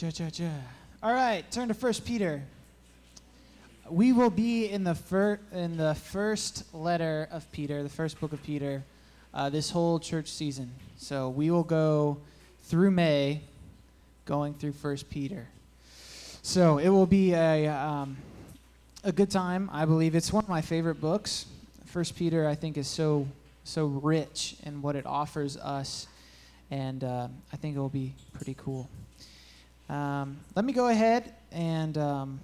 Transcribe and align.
Ja, 0.00 0.08
ja, 0.18 0.30
ja. 0.32 0.50
All 1.02 1.12
right, 1.12 1.44
turn 1.50 1.68
to 1.68 1.74
First 1.74 2.06
Peter. 2.06 2.42
We 3.90 4.14
will 4.14 4.30
be 4.30 4.64
in 4.64 4.82
the 4.82 4.94
fir- 4.94 5.40
in 5.52 5.76
the 5.76 5.94
first 5.94 6.64
letter 6.72 7.28
of 7.30 7.44
Peter, 7.52 7.82
the 7.82 7.90
first 7.90 8.18
book 8.18 8.32
of 8.32 8.42
Peter, 8.42 8.82
uh, 9.34 9.50
this 9.50 9.68
whole 9.68 9.98
church 9.98 10.28
season. 10.28 10.70
So 10.96 11.28
we 11.28 11.50
will 11.50 11.64
go 11.64 12.16
through 12.62 12.92
May, 12.92 13.42
going 14.24 14.54
through 14.54 14.72
First 14.72 15.10
Peter. 15.10 15.48
So 16.40 16.78
it 16.78 16.88
will 16.88 17.04
be 17.04 17.34
a 17.34 17.66
um, 17.68 18.16
a 19.04 19.12
good 19.12 19.30
time. 19.30 19.68
I 19.70 19.84
believe 19.84 20.14
it's 20.14 20.32
one 20.32 20.44
of 20.44 20.48
my 20.48 20.62
favorite 20.62 20.98
books. 20.98 21.44
First 21.84 22.16
Peter, 22.16 22.48
I 22.48 22.54
think, 22.54 22.78
is 22.78 22.88
so 22.88 23.26
so 23.64 23.84
rich 23.84 24.56
in 24.62 24.80
what 24.80 24.96
it 24.96 25.04
offers 25.04 25.58
us, 25.58 26.06
and 26.70 27.04
uh, 27.04 27.28
I 27.52 27.56
think 27.58 27.76
it 27.76 27.78
will 27.78 27.90
be 27.90 28.14
pretty 28.32 28.54
cool. 28.56 28.88
Um, 29.90 30.38
let 30.54 30.64
me 30.64 30.72
go 30.72 30.86
ahead 30.86 31.34
and, 31.50 31.98
um, 31.98 32.38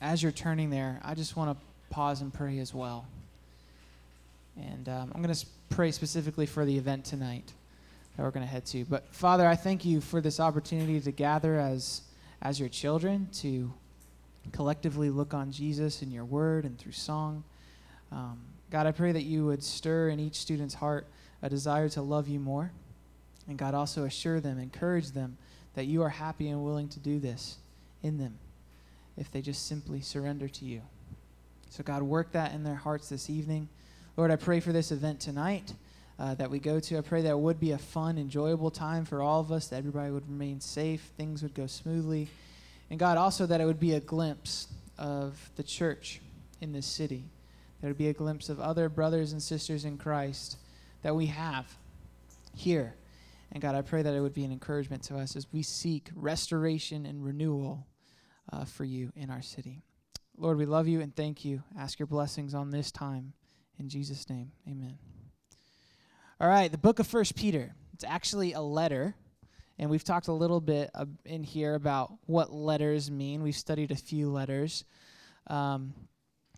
as 0.00 0.22
you're 0.22 0.32
turning 0.32 0.70
there, 0.70 0.98
I 1.04 1.14
just 1.14 1.36
want 1.36 1.50
to 1.50 1.66
pause 1.90 2.22
and 2.22 2.32
pray 2.32 2.60
as 2.60 2.72
well. 2.72 3.04
And 4.56 4.88
um, 4.88 5.12
I'm 5.14 5.22
going 5.22 5.34
to 5.34 5.46
pray 5.68 5.90
specifically 5.90 6.46
for 6.46 6.64
the 6.64 6.78
event 6.78 7.04
tonight 7.04 7.52
that 8.16 8.22
we're 8.22 8.30
going 8.30 8.46
to 8.46 8.50
head 8.50 8.64
to. 8.66 8.86
But 8.86 9.06
Father, 9.14 9.46
I 9.46 9.54
thank 9.54 9.84
you 9.84 10.00
for 10.00 10.22
this 10.22 10.40
opportunity 10.40 10.98
to 10.98 11.12
gather 11.12 11.58
as 11.60 12.00
as 12.40 12.58
your 12.58 12.70
children 12.70 13.28
to 13.32 13.70
collectively 14.52 15.10
look 15.10 15.34
on 15.34 15.52
Jesus 15.52 16.00
in 16.00 16.10
your 16.10 16.24
word 16.24 16.64
and 16.64 16.78
through 16.78 16.92
song. 16.92 17.44
Um, 18.10 18.40
God, 18.70 18.86
I 18.86 18.92
pray 18.92 19.12
that 19.12 19.24
you 19.24 19.44
would 19.44 19.62
stir 19.62 20.08
in 20.08 20.20
each 20.20 20.36
student's 20.36 20.74
heart 20.74 21.06
a 21.42 21.50
desire 21.50 21.90
to 21.90 22.00
love 22.00 22.28
you 22.28 22.40
more. 22.40 22.70
And 23.46 23.58
God, 23.58 23.74
also 23.74 24.04
assure 24.04 24.40
them, 24.40 24.58
encourage 24.58 25.10
them 25.10 25.36
that 25.78 25.84
you 25.84 26.02
are 26.02 26.08
happy 26.08 26.48
and 26.48 26.64
willing 26.64 26.88
to 26.88 26.98
do 26.98 27.20
this 27.20 27.56
in 28.02 28.18
them 28.18 28.36
if 29.16 29.30
they 29.30 29.40
just 29.40 29.68
simply 29.68 30.00
surrender 30.00 30.48
to 30.48 30.64
you. 30.64 30.82
So, 31.70 31.84
God, 31.84 32.02
work 32.02 32.32
that 32.32 32.52
in 32.52 32.64
their 32.64 32.74
hearts 32.74 33.08
this 33.08 33.30
evening. 33.30 33.68
Lord, 34.16 34.32
I 34.32 34.34
pray 34.34 34.58
for 34.58 34.72
this 34.72 34.90
event 34.90 35.20
tonight 35.20 35.72
uh, 36.18 36.34
that 36.34 36.50
we 36.50 36.58
go 36.58 36.80
to. 36.80 36.98
I 36.98 37.02
pray 37.02 37.22
that 37.22 37.30
it 37.30 37.38
would 37.38 37.60
be 37.60 37.70
a 37.70 37.78
fun, 37.78 38.18
enjoyable 38.18 38.72
time 38.72 39.04
for 39.04 39.22
all 39.22 39.38
of 39.38 39.52
us, 39.52 39.68
that 39.68 39.76
everybody 39.76 40.10
would 40.10 40.28
remain 40.28 40.60
safe, 40.60 41.12
things 41.16 41.44
would 41.44 41.54
go 41.54 41.68
smoothly. 41.68 42.26
And, 42.90 42.98
God, 42.98 43.16
also 43.16 43.46
that 43.46 43.60
it 43.60 43.64
would 43.64 43.78
be 43.78 43.94
a 43.94 44.00
glimpse 44.00 44.66
of 44.98 45.48
the 45.54 45.62
church 45.62 46.20
in 46.60 46.72
this 46.72 46.86
city. 46.86 47.22
That 47.80 47.86
it 47.86 47.90
would 47.90 47.98
be 47.98 48.08
a 48.08 48.14
glimpse 48.14 48.48
of 48.48 48.58
other 48.58 48.88
brothers 48.88 49.30
and 49.30 49.40
sisters 49.40 49.84
in 49.84 49.96
Christ 49.96 50.56
that 51.04 51.14
we 51.14 51.26
have 51.26 51.72
here 52.56 52.94
and 53.52 53.62
God, 53.62 53.74
I 53.74 53.82
pray 53.82 54.02
that 54.02 54.14
it 54.14 54.20
would 54.20 54.34
be 54.34 54.44
an 54.44 54.52
encouragement 54.52 55.02
to 55.04 55.16
us 55.16 55.34
as 55.36 55.46
we 55.52 55.62
seek 55.62 56.10
restoration 56.14 57.06
and 57.06 57.24
renewal 57.24 57.86
uh, 58.52 58.64
for 58.64 58.84
you 58.84 59.12
in 59.16 59.30
our 59.30 59.42
city. 59.42 59.82
Lord, 60.36 60.58
we 60.58 60.66
love 60.66 60.86
you 60.86 61.00
and 61.00 61.14
thank 61.14 61.44
you. 61.44 61.62
Ask 61.78 61.98
your 61.98 62.06
blessings 62.06 62.54
on 62.54 62.70
this 62.70 62.92
time. 62.92 63.32
In 63.78 63.88
Jesus' 63.88 64.28
name, 64.28 64.52
amen. 64.68 64.98
All 66.40 66.48
right, 66.48 66.70
the 66.70 66.78
book 66.78 66.98
of 66.98 67.06
First 67.06 67.34
Peter. 67.34 67.74
It's 67.94 68.04
actually 68.04 68.52
a 68.52 68.60
letter, 68.60 69.14
and 69.78 69.90
we've 69.90 70.04
talked 70.04 70.28
a 70.28 70.32
little 70.32 70.60
bit 70.60 70.90
uh, 70.94 71.06
in 71.24 71.42
here 71.42 71.74
about 71.74 72.12
what 72.26 72.52
letters 72.52 73.10
mean. 73.10 73.42
We've 73.42 73.56
studied 73.56 73.90
a 73.90 73.96
few 73.96 74.30
letters. 74.30 74.84
Um, 75.48 75.94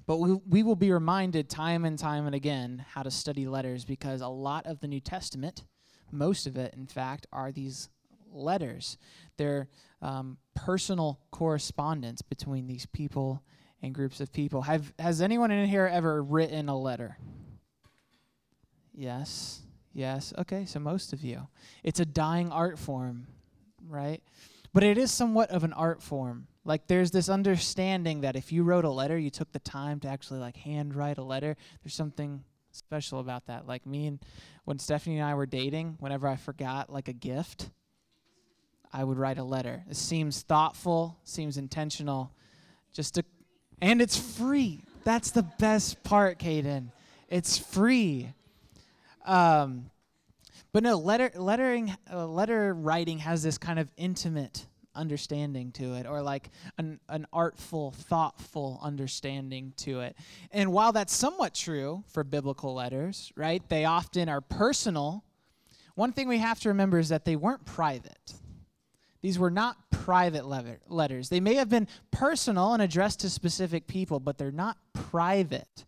but 0.06 0.16
we, 0.16 0.32
we 0.48 0.62
will 0.62 0.76
be 0.76 0.90
reminded 0.90 1.48
time 1.48 1.84
and 1.84 1.98
time 1.98 2.26
and 2.26 2.34
again 2.34 2.84
how 2.90 3.02
to 3.04 3.10
study 3.10 3.46
letters 3.46 3.84
because 3.84 4.20
a 4.20 4.28
lot 4.28 4.66
of 4.66 4.80
the 4.80 4.88
New 4.88 5.00
Testament 5.00 5.62
most 6.12 6.46
of 6.46 6.56
it, 6.56 6.74
in 6.74 6.86
fact, 6.86 7.26
are 7.32 7.52
these 7.52 7.88
letters. 8.32 8.98
They're 9.36 9.68
um, 10.02 10.38
personal 10.54 11.20
correspondence 11.30 12.22
between 12.22 12.66
these 12.66 12.86
people 12.86 13.42
and 13.82 13.94
groups 13.94 14.20
of 14.20 14.32
people. 14.32 14.62
Have 14.62 14.92
has 14.98 15.20
anyone 15.20 15.50
in 15.50 15.68
here 15.68 15.86
ever 15.86 16.22
written 16.22 16.68
a 16.68 16.78
letter? 16.78 17.16
Yes. 18.92 19.62
Yes. 19.92 20.32
Okay, 20.38 20.66
so 20.66 20.78
most 20.78 21.12
of 21.12 21.24
you. 21.24 21.48
It's 21.82 22.00
a 22.00 22.04
dying 22.04 22.52
art 22.52 22.78
form, 22.78 23.26
right? 23.88 24.22
But 24.72 24.84
it 24.84 24.98
is 24.98 25.10
somewhat 25.10 25.50
of 25.50 25.64
an 25.64 25.72
art 25.72 26.02
form. 26.02 26.46
Like 26.64 26.86
there's 26.86 27.10
this 27.10 27.28
understanding 27.28 28.20
that 28.20 28.36
if 28.36 28.52
you 28.52 28.62
wrote 28.62 28.84
a 28.84 28.90
letter, 28.90 29.18
you 29.18 29.30
took 29.30 29.50
the 29.52 29.58
time 29.58 29.98
to 30.00 30.08
actually 30.08 30.40
like 30.40 30.56
handwrite 30.56 31.18
a 31.18 31.24
letter, 31.24 31.56
there's 31.82 31.94
something 31.94 32.44
special 32.72 33.20
about 33.20 33.46
that. 33.46 33.66
Like 33.66 33.86
me 33.86 34.06
and 34.06 34.18
when 34.64 34.78
Stephanie 34.78 35.18
and 35.18 35.26
I 35.26 35.34
were 35.34 35.46
dating, 35.46 35.96
whenever 35.98 36.28
I 36.28 36.36
forgot 36.36 36.90
like 36.90 37.08
a 37.08 37.12
gift, 37.12 37.70
I 38.92 39.04
would 39.04 39.18
write 39.18 39.38
a 39.38 39.44
letter. 39.44 39.84
It 39.88 39.96
seems 39.96 40.42
thoughtful, 40.42 41.18
seems 41.24 41.56
intentional, 41.56 42.32
just 42.92 43.14
to, 43.14 43.24
and 43.80 44.02
it's 44.02 44.16
free. 44.16 44.82
That's 45.04 45.30
the 45.30 45.42
best 45.42 46.02
part, 46.02 46.38
Caden. 46.38 46.90
It's 47.28 47.56
free. 47.56 48.32
Um, 49.24 49.90
but 50.72 50.82
no, 50.82 50.96
letter 50.96 51.30
lettering, 51.34 51.96
uh, 52.12 52.26
letter 52.26 52.74
writing 52.74 53.18
has 53.18 53.42
this 53.42 53.58
kind 53.58 53.78
of 53.78 53.88
intimate 53.96 54.66
understanding 55.00 55.72
to 55.72 55.94
it 55.94 56.06
or 56.06 56.22
like 56.22 56.50
an, 56.78 57.00
an 57.08 57.26
artful, 57.32 57.90
thoughtful 57.92 58.78
understanding 58.82 59.72
to 59.78 60.00
it. 60.00 60.14
And 60.52 60.72
while 60.72 60.92
that's 60.92 61.14
somewhat 61.14 61.54
true 61.54 62.04
for 62.06 62.22
biblical 62.22 62.74
letters, 62.74 63.32
right, 63.34 63.66
they 63.68 63.84
often 63.84 64.28
are 64.28 64.40
personal. 64.40 65.24
One 65.94 66.12
thing 66.12 66.28
we 66.28 66.38
have 66.38 66.60
to 66.60 66.68
remember 66.68 66.98
is 66.98 67.08
that 67.08 67.24
they 67.24 67.36
weren't 67.36 67.64
private. 67.64 68.34
These 69.22 69.38
were 69.38 69.50
not 69.50 69.76
private 69.90 70.46
letter, 70.46 70.80
letters. 70.88 71.28
They 71.28 71.40
may 71.40 71.54
have 71.54 71.68
been 71.68 71.88
personal 72.10 72.72
and 72.72 72.82
addressed 72.82 73.20
to 73.20 73.30
specific 73.30 73.86
people, 73.86 74.20
but 74.20 74.38
they're 74.38 74.50
not 74.50 74.78
private. 74.92 75.84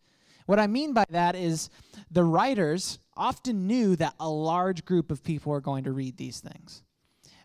What 0.47 0.59
I 0.59 0.67
mean 0.67 0.93
by 0.93 1.05
that 1.11 1.35
is 1.35 1.71
the 2.11 2.25
writers 2.25 2.99
often 3.17 3.67
knew 3.67 3.97
that 3.97 4.15
a 4.19 4.29
large 4.29 4.85
group 4.85 5.11
of 5.11 5.23
people 5.23 5.53
were 5.53 5.61
going 5.61 5.85
to 5.85 5.93
read 5.93 6.17
these 6.17 6.41
things. 6.41 6.83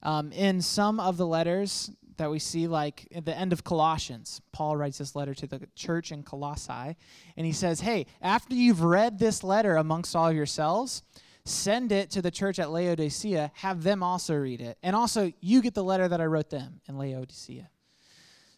Um, 0.03 0.31
in 0.31 0.61
some 0.61 0.99
of 0.99 1.17
the 1.17 1.27
letters 1.27 1.91
that 2.17 2.31
we 2.31 2.39
see, 2.39 2.67
like 2.67 3.07
at 3.15 3.25
the 3.25 3.37
end 3.37 3.53
of 3.53 3.63
Colossians, 3.63 4.41
Paul 4.51 4.75
writes 4.77 4.97
this 4.97 5.15
letter 5.15 5.33
to 5.35 5.47
the 5.47 5.67
church 5.75 6.11
in 6.11 6.23
Colossae, 6.23 6.95
and 7.35 7.45
he 7.45 7.51
says, 7.51 7.81
Hey, 7.81 8.07
after 8.21 8.55
you've 8.55 8.81
read 8.81 9.19
this 9.19 9.43
letter 9.43 9.75
amongst 9.75 10.15
all 10.15 10.31
yourselves, 10.31 11.03
send 11.45 11.91
it 11.91 12.09
to 12.11 12.21
the 12.21 12.31
church 12.31 12.59
at 12.59 12.71
Laodicea, 12.71 13.51
have 13.55 13.83
them 13.83 14.03
also 14.03 14.35
read 14.35 14.61
it. 14.61 14.77
And 14.83 14.95
also, 14.95 15.31
you 15.39 15.61
get 15.61 15.73
the 15.73 15.83
letter 15.83 16.07
that 16.07 16.21
I 16.21 16.25
wrote 16.25 16.49
them 16.49 16.81
in 16.87 16.97
Laodicea. 16.97 17.69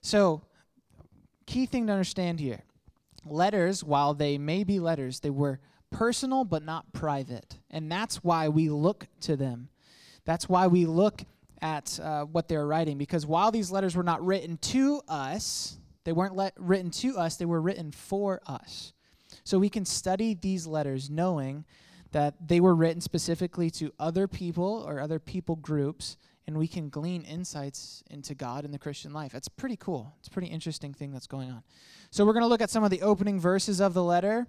So, 0.01 0.41
key 1.45 1.65
thing 1.65 1.87
to 1.87 1.93
understand 1.93 2.39
here 2.39 2.63
letters, 3.25 3.83
while 3.83 4.13
they 4.13 4.37
may 4.37 4.63
be 4.63 4.79
letters, 4.79 5.19
they 5.19 5.29
were 5.29 5.59
personal 5.91 6.45
but 6.45 6.63
not 6.63 6.91
private. 6.93 7.57
And 7.69 7.91
that's 7.91 8.23
why 8.23 8.47
we 8.47 8.69
look 8.69 9.07
to 9.21 9.35
them. 9.35 9.69
That's 10.29 10.47
why 10.47 10.67
we 10.67 10.85
look 10.85 11.23
at 11.59 11.99
uh, 11.99 12.25
what 12.25 12.47
they're 12.47 12.67
writing 12.67 12.99
because 12.99 13.25
while 13.25 13.49
these 13.49 13.71
letters 13.71 13.95
were 13.95 14.03
not 14.03 14.23
written 14.23 14.57
to 14.57 15.01
us, 15.07 15.79
they 16.03 16.11
weren't 16.13 16.35
let, 16.35 16.53
written 16.55 16.91
to 16.91 17.17
us, 17.17 17.37
they 17.37 17.45
were 17.45 17.59
written 17.59 17.91
for 17.91 18.39
us. 18.45 18.93
So 19.43 19.57
we 19.57 19.69
can 19.69 19.85
study 19.85 20.35
these 20.35 20.67
letters 20.67 21.09
knowing 21.09 21.65
that 22.11 22.35
they 22.47 22.59
were 22.59 22.75
written 22.75 23.01
specifically 23.01 23.71
to 23.71 23.91
other 23.99 24.27
people 24.27 24.85
or 24.87 24.99
other 24.99 25.17
people 25.17 25.55
groups, 25.55 26.15
and 26.45 26.59
we 26.59 26.67
can 26.67 26.89
glean 26.89 27.23
insights 27.23 28.03
into 28.11 28.35
God 28.35 28.65
and 28.65 28.71
the 28.71 28.77
Christian 28.77 29.11
life. 29.11 29.31
That's 29.31 29.47
pretty 29.47 29.77
cool. 29.77 30.13
It's 30.19 30.27
a 30.27 30.31
pretty 30.31 30.49
interesting 30.49 30.93
thing 30.93 31.11
that's 31.11 31.25
going 31.25 31.49
on. 31.49 31.63
So 32.11 32.23
we're 32.23 32.33
going 32.33 32.43
to 32.43 32.49
look 32.49 32.61
at 32.61 32.69
some 32.69 32.83
of 32.83 32.91
the 32.91 33.01
opening 33.01 33.39
verses 33.39 33.81
of 33.81 33.95
the 33.95 34.03
letter. 34.03 34.45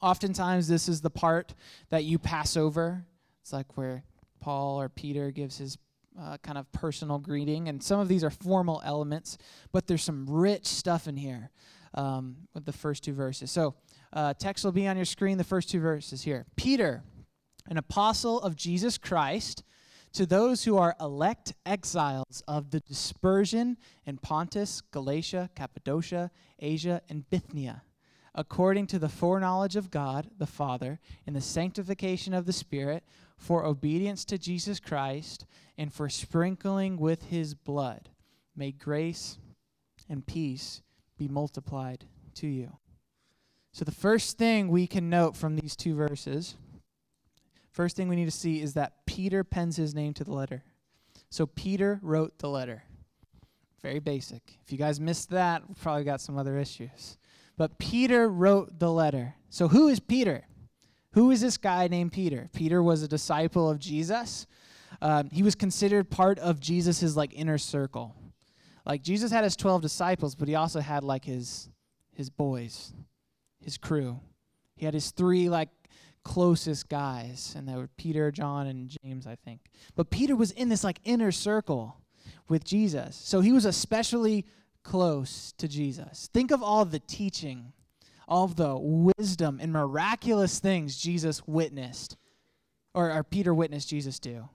Oftentimes, 0.00 0.68
this 0.68 0.88
is 0.88 1.00
the 1.00 1.10
part 1.10 1.54
that 1.90 2.04
you 2.04 2.20
pass 2.20 2.56
over. 2.56 3.04
It's 3.42 3.52
like 3.52 3.76
where 3.76 4.04
Paul 4.40 4.80
or 4.80 4.88
Peter 4.88 5.30
gives 5.30 5.58
his 5.58 5.78
uh, 6.18 6.36
kind 6.42 6.58
of 6.58 6.70
personal 6.72 7.18
greeting. 7.18 7.68
And 7.68 7.82
some 7.82 8.00
of 8.00 8.08
these 8.08 8.24
are 8.24 8.30
formal 8.30 8.82
elements, 8.84 9.38
but 9.72 9.86
there's 9.86 10.02
some 10.02 10.26
rich 10.28 10.66
stuff 10.66 11.06
in 11.06 11.16
here 11.16 11.50
um, 11.94 12.36
with 12.54 12.64
the 12.64 12.72
first 12.72 13.04
two 13.04 13.12
verses. 13.12 13.50
So, 13.50 13.74
uh, 14.12 14.34
text 14.34 14.64
will 14.64 14.72
be 14.72 14.88
on 14.88 14.96
your 14.96 15.04
screen, 15.04 15.36
the 15.36 15.44
first 15.44 15.68
two 15.68 15.80
verses 15.80 16.22
here. 16.22 16.46
Peter, 16.56 17.02
an 17.68 17.76
apostle 17.76 18.40
of 18.40 18.56
Jesus 18.56 18.96
Christ, 18.96 19.62
to 20.14 20.24
those 20.24 20.64
who 20.64 20.78
are 20.78 20.96
elect 20.98 21.52
exiles 21.66 22.42
of 22.48 22.70
the 22.70 22.80
dispersion 22.80 23.76
in 24.06 24.16
Pontus, 24.16 24.80
Galatia, 24.90 25.50
Cappadocia, 25.54 26.30
Asia, 26.58 27.02
and 27.10 27.28
Bithynia 27.28 27.82
according 28.38 28.86
to 28.86 29.00
the 29.00 29.08
foreknowledge 29.08 29.74
of 29.74 29.90
God 29.90 30.30
the 30.38 30.46
Father, 30.46 31.00
in 31.26 31.34
the 31.34 31.40
sanctification 31.40 32.32
of 32.32 32.46
the 32.46 32.52
Spirit, 32.52 33.02
for 33.38 33.64
obedience 33.64 34.26
to 34.26 34.36
Jesus 34.36 34.80
Christ, 34.80 35.46
and 35.78 35.92
for 35.92 36.10
sprinkling 36.10 36.98
with 36.98 37.24
his 37.24 37.54
blood. 37.54 38.10
May 38.54 38.72
grace 38.72 39.38
and 40.08 40.26
peace 40.26 40.82
be 41.16 41.28
multiplied 41.28 42.04
to 42.34 42.46
you. 42.46 42.76
So, 43.72 43.84
the 43.84 43.92
first 43.92 44.36
thing 44.36 44.68
we 44.68 44.86
can 44.86 45.08
note 45.08 45.36
from 45.36 45.56
these 45.56 45.76
two 45.76 45.94
verses, 45.94 46.56
first 47.70 47.96
thing 47.96 48.08
we 48.08 48.16
need 48.16 48.24
to 48.24 48.30
see 48.30 48.60
is 48.60 48.74
that 48.74 49.06
Peter 49.06 49.44
pens 49.44 49.76
his 49.76 49.94
name 49.94 50.12
to 50.14 50.24
the 50.24 50.32
letter. 50.32 50.64
So 51.30 51.46
Peter 51.46 52.00
wrote 52.02 52.38
the 52.38 52.48
letter. 52.48 52.84
Very 53.82 54.00
basic. 54.00 54.58
If 54.64 54.72
you 54.72 54.78
guys 54.78 54.98
missed 54.98 55.30
that, 55.30 55.68
we 55.68 55.74
probably 55.74 56.04
got 56.04 56.20
some 56.20 56.38
other 56.38 56.58
issues. 56.58 57.16
But 57.56 57.78
Peter 57.78 58.28
wrote 58.28 58.78
the 58.78 58.90
letter. 58.90 59.34
So 59.50 59.68
who 59.68 59.88
is 59.88 60.00
Peter? 60.00 60.46
Who 61.18 61.32
is 61.32 61.40
this 61.40 61.56
guy 61.56 61.88
named 61.88 62.12
Peter? 62.12 62.48
Peter 62.54 62.80
was 62.80 63.02
a 63.02 63.08
disciple 63.08 63.68
of 63.68 63.80
Jesus. 63.80 64.46
Um, 65.02 65.30
he 65.32 65.42
was 65.42 65.56
considered 65.56 66.10
part 66.10 66.38
of 66.38 66.60
Jesus's 66.60 67.16
like 67.16 67.34
inner 67.34 67.58
circle. 67.58 68.14
Like 68.86 69.02
Jesus 69.02 69.32
had 69.32 69.42
his 69.42 69.56
12 69.56 69.82
disciples, 69.82 70.36
but 70.36 70.46
he 70.46 70.54
also 70.54 70.78
had 70.78 71.02
like 71.02 71.24
his 71.24 71.70
his 72.12 72.30
boys, 72.30 72.92
his 73.60 73.76
crew. 73.76 74.20
He 74.76 74.84
had 74.84 74.94
his 74.94 75.10
three 75.10 75.48
like 75.48 75.70
closest 76.22 76.88
guys, 76.88 77.52
and 77.58 77.68
they 77.68 77.74
were 77.74 77.88
Peter, 77.96 78.30
John, 78.30 78.68
and 78.68 78.96
James, 79.02 79.26
I 79.26 79.34
think. 79.34 79.62
But 79.96 80.10
Peter 80.10 80.36
was 80.36 80.52
in 80.52 80.68
this 80.68 80.84
like 80.84 81.00
inner 81.02 81.32
circle 81.32 81.96
with 82.48 82.62
Jesus. 82.62 83.16
So 83.16 83.40
he 83.40 83.50
was 83.50 83.64
especially 83.64 84.46
close 84.84 85.52
to 85.58 85.66
Jesus. 85.66 86.30
Think 86.32 86.52
of 86.52 86.62
all 86.62 86.84
the 86.84 87.00
teaching, 87.00 87.72
all 88.28 88.44
of 88.44 88.56
the 88.56 88.76
wisdom 88.76 89.58
and 89.60 89.72
miraculous 89.72 90.58
things 90.58 90.98
Jesus 90.98 91.42
witnessed, 91.46 92.16
or, 92.94 93.10
or 93.10 93.24
Peter 93.24 93.54
witnessed 93.54 93.88
Jesus 93.88 94.18
do. 94.18 94.48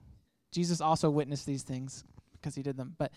Jesus 0.52 0.80
also 0.80 1.10
witnessed 1.10 1.46
these 1.46 1.62
things 1.62 2.04
because 2.32 2.54
he 2.54 2.62
did 2.62 2.76
them. 2.76 2.94
But 2.96 3.12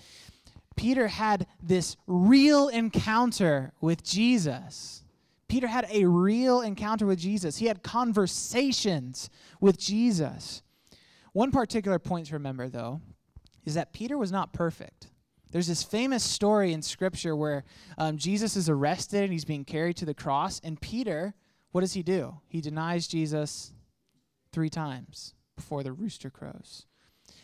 Peter 0.76 1.08
had 1.08 1.48
this 1.62 1.96
real 2.08 2.68
encounter 2.68 3.74
with 3.82 4.04
Jesus. 4.04 5.04
Peter 5.48 5.68
had 5.68 5.88
a 5.92 6.06
real 6.06 6.62
encounter 6.62 7.06
with 7.06 7.20
Jesus. 7.20 7.58
He 7.58 7.68
had 7.68 7.84
conversations 7.84 9.30
with 9.62 9.78
Jesus. 9.78 10.62
One 11.34 11.52
particular 11.52 12.00
point 12.00 12.28
to 12.28 12.34
remember, 12.34 12.68
though, 12.70 13.02
is 13.64 13.76
that 13.76 13.94
Peter 13.94 14.18
was 14.18 14.32
not 14.32 14.54
perfect. 14.54 15.08
There's 15.52 15.68
this 15.68 15.84
famous 15.84 16.24
story 16.24 16.74
in 16.74 16.82
Scripture 16.82 17.36
where 17.36 17.64
um, 17.98 18.18
Jesus 18.18 18.56
is 18.56 18.70
arrested 18.70 19.24
and 19.24 19.32
he's 19.32 19.46
being 19.46 19.66
carried 19.66 19.98
to 19.98 20.06
the 20.06 20.14
cross, 20.14 20.60
and 20.64 20.80
Peter, 20.80 21.34
what 21.72 21.82
does 21.82 21.94
he 21.94 22.04
do? 22.04 22.40
He 22.48 22.62
denies 22.62 23.08
Jesus 23.08 23.72
three 24.52 24.70
times 24.70 25.34
before 25.56 25.84
the 25.84 25.94
rooster 25.94 26.30
crows. 26.30 26.86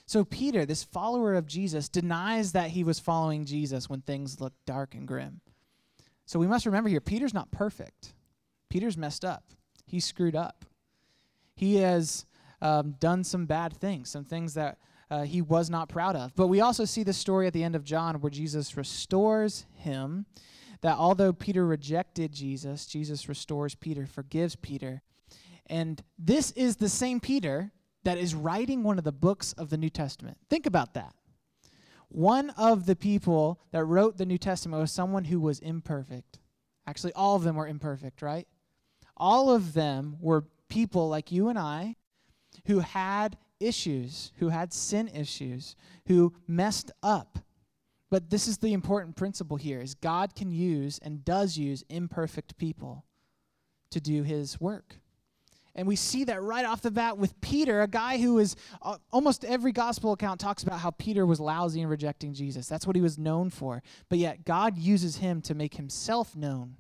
So, 0.05 0.25
Peter, 0.25 0.65
this 0.65 0.83
follower 0.83 1.33
of 1.33 1.47
Jesus, 1.47 1.88
denies 1.88 2.51
that 2.51 2.71
he 2.71 2.83
was 2.83 3.00
following 3.00 3.45
Jesus 3.45 3.89
when 3.89 4.01
things 4.01 4.41
look 4.41 4.53
dark 4.65 4.95
and 4.95 5.07
grim. 5.07 5.41
So, 6.25 6.39
we 6.39 6.47
must 6.47 6.65
remember 6.65 6.89
here 6.89 7.01
Peter's 7.01 7.33
not 7.33 7.51
perfect. 7.51 8.13
Peter's 8.69 8.97
messed 8.97 9.23
up. 9.23 9.45
He's 9.85 10.06
screwed 10.06 10.35
up. 10.35 10.65
He 11.56 11.77
has 11.77 12.25
um, 12.61 12.95
done 12.99 13.23
some 13.23 13.45
bad 13.45 13.73
things, 13.73 14.09
some 14.09 14.25
things 14.25 14.56
that 14.56 14.77
uh, 15.13 15.21
he 15.21 15.44
was 15.44 15.69
not 15.69 15.89
proud 15.89 16.15
of. 16.15 16.36
But 16.36 16.48
we 16.48 16.62
also 16.62 16.86
see 16.86 17.04
the 17.04 17.13
story 17.13 17.45
at 17.45 17.54
the 17.54 17.63
end 17.63 17.75
of 17.75 17.83
John 17.83 18.19
where 18.19 18.31
Jesus 18.31 18.75
restores 18.75 19.68
him. 19.75 20.25
That 20.81 20.98
although 20.98 21.31
Peter 21.31 21.65
rejected 21.65 22.33
Jesus, 22.33 22.88
Jesus 22.88 23.30
restores 23.30 23.75
Peter, 23.75 24.07
forgives 24.07 24.56
Peter. 24.56 25.04
And 25.68 26.04
this 26.18 26.50
is 26.51 26.77
the 26.77 26.89
same 26.89 27.19
Peter 27.19 27.71
that 28.04 28.18
is 28.18 28.33
writing 28.33 28.81
one 28.81 28.98
of 28.98 29.04
the 29.04 29.12
books 29.12 29.54
of 29.54 29.69
the 29.69 29.77
New 29.77 29.92
Testament. 29.92 30.38
Think 30.50 30.65
about 30.65 30.95
that. 30.95 31.13
One 32.09 32.50
of 32.51 32.88
the 32.88 32.95
people 32.95 33.62
that 33.71 33.86
wrote 33.86 34.18
the 34.18 34.25
New 34.25 34.39
Testament 34.39 34.81
was 34.81 34.92
someone 34.92 35.25
who 35.25 35.39
was 35.39 35.59
imperfect. 35.59 36.39
Actually, 36.88 37.13
all 37.13 37.36
of 37.36 37.44
them 37.44 37.56
were 37.56 37.68
imperfect, 37.68 38.24
right? 38.24 38.48
All 39.16 39.51
of 39.51 39.74
them 39.74 40.18
were 40.19 40.45
people 40.69 41.07
like 41.07 41.31
you 41.31 41.50
and 41.50 41.59
I 41.59 41.98
who 42.66 42.80
had 42.80 43.38
issues, 43.63 44.31
who 44.38 44.50
had 44.50 44.74
sin 44.74 45.07
issues, 45.07 45.75
who 46.07 46.33
messed 46.48 46.92
up. 47.01 47.39
But 48.10 48.30
this 48.30 48.48
is 48.48 48.60
the 48.60 48.74
important 48.74 49.15
principle 49.15 49.57
here 49.57 49.81
is 49.81 49.95
God 49.95 50.36
can 50.36 50.51
use 50.51 51.00
and 51.00 51.25
does 51.25 51.57
use 51.57 51.83
imperfect 51.89 52.57
people 52.57 53.06
to 53.89 54.00
do 54.00 54.24
his 54.24 54.60
work. 54.62 54.98
And 55.75 55.88
we 55.88 55.95
see 55.95 56.24
that 56.25 56.42
right 56.42 56.65
off 56.65 56.81
the 56.81 56.92
bat 56.92 57.18
with 57.18 57.39
Peter, 57.42 57.81
a 57.81 57.88
guy 57.88 58.19
who 58.19 58.38
is 58.38 58.56
uh, 58.83 58.98
almost 59.12 59.44
every 59.44 59.71
gospel 59.71 60.12
account 60.12 60.39
talks 60.39 60.62
about 60.62 60.80
how 60.80 60.92
Peter 60.92 61.25
was 61.25 61.39
lousy 61.39 61.81
in 61.81 61.88
rejecting 61.88 62.33
Jesus. 62.33 62.68
That's 62.68 62.86
what 62.86 62.95
he 62.95 63.01
was 63.01 63.18
known 63.18 63.50
for. 63.50 63.81
But 64.09 64.19
yet, 64.19 64.45
God 64.45 64.77
uses 64.77 65.18
him 65.18 65.42
to 65.42 65.56
make 65.56 65.74
himself 65.75 66.36
known 66.36 66.75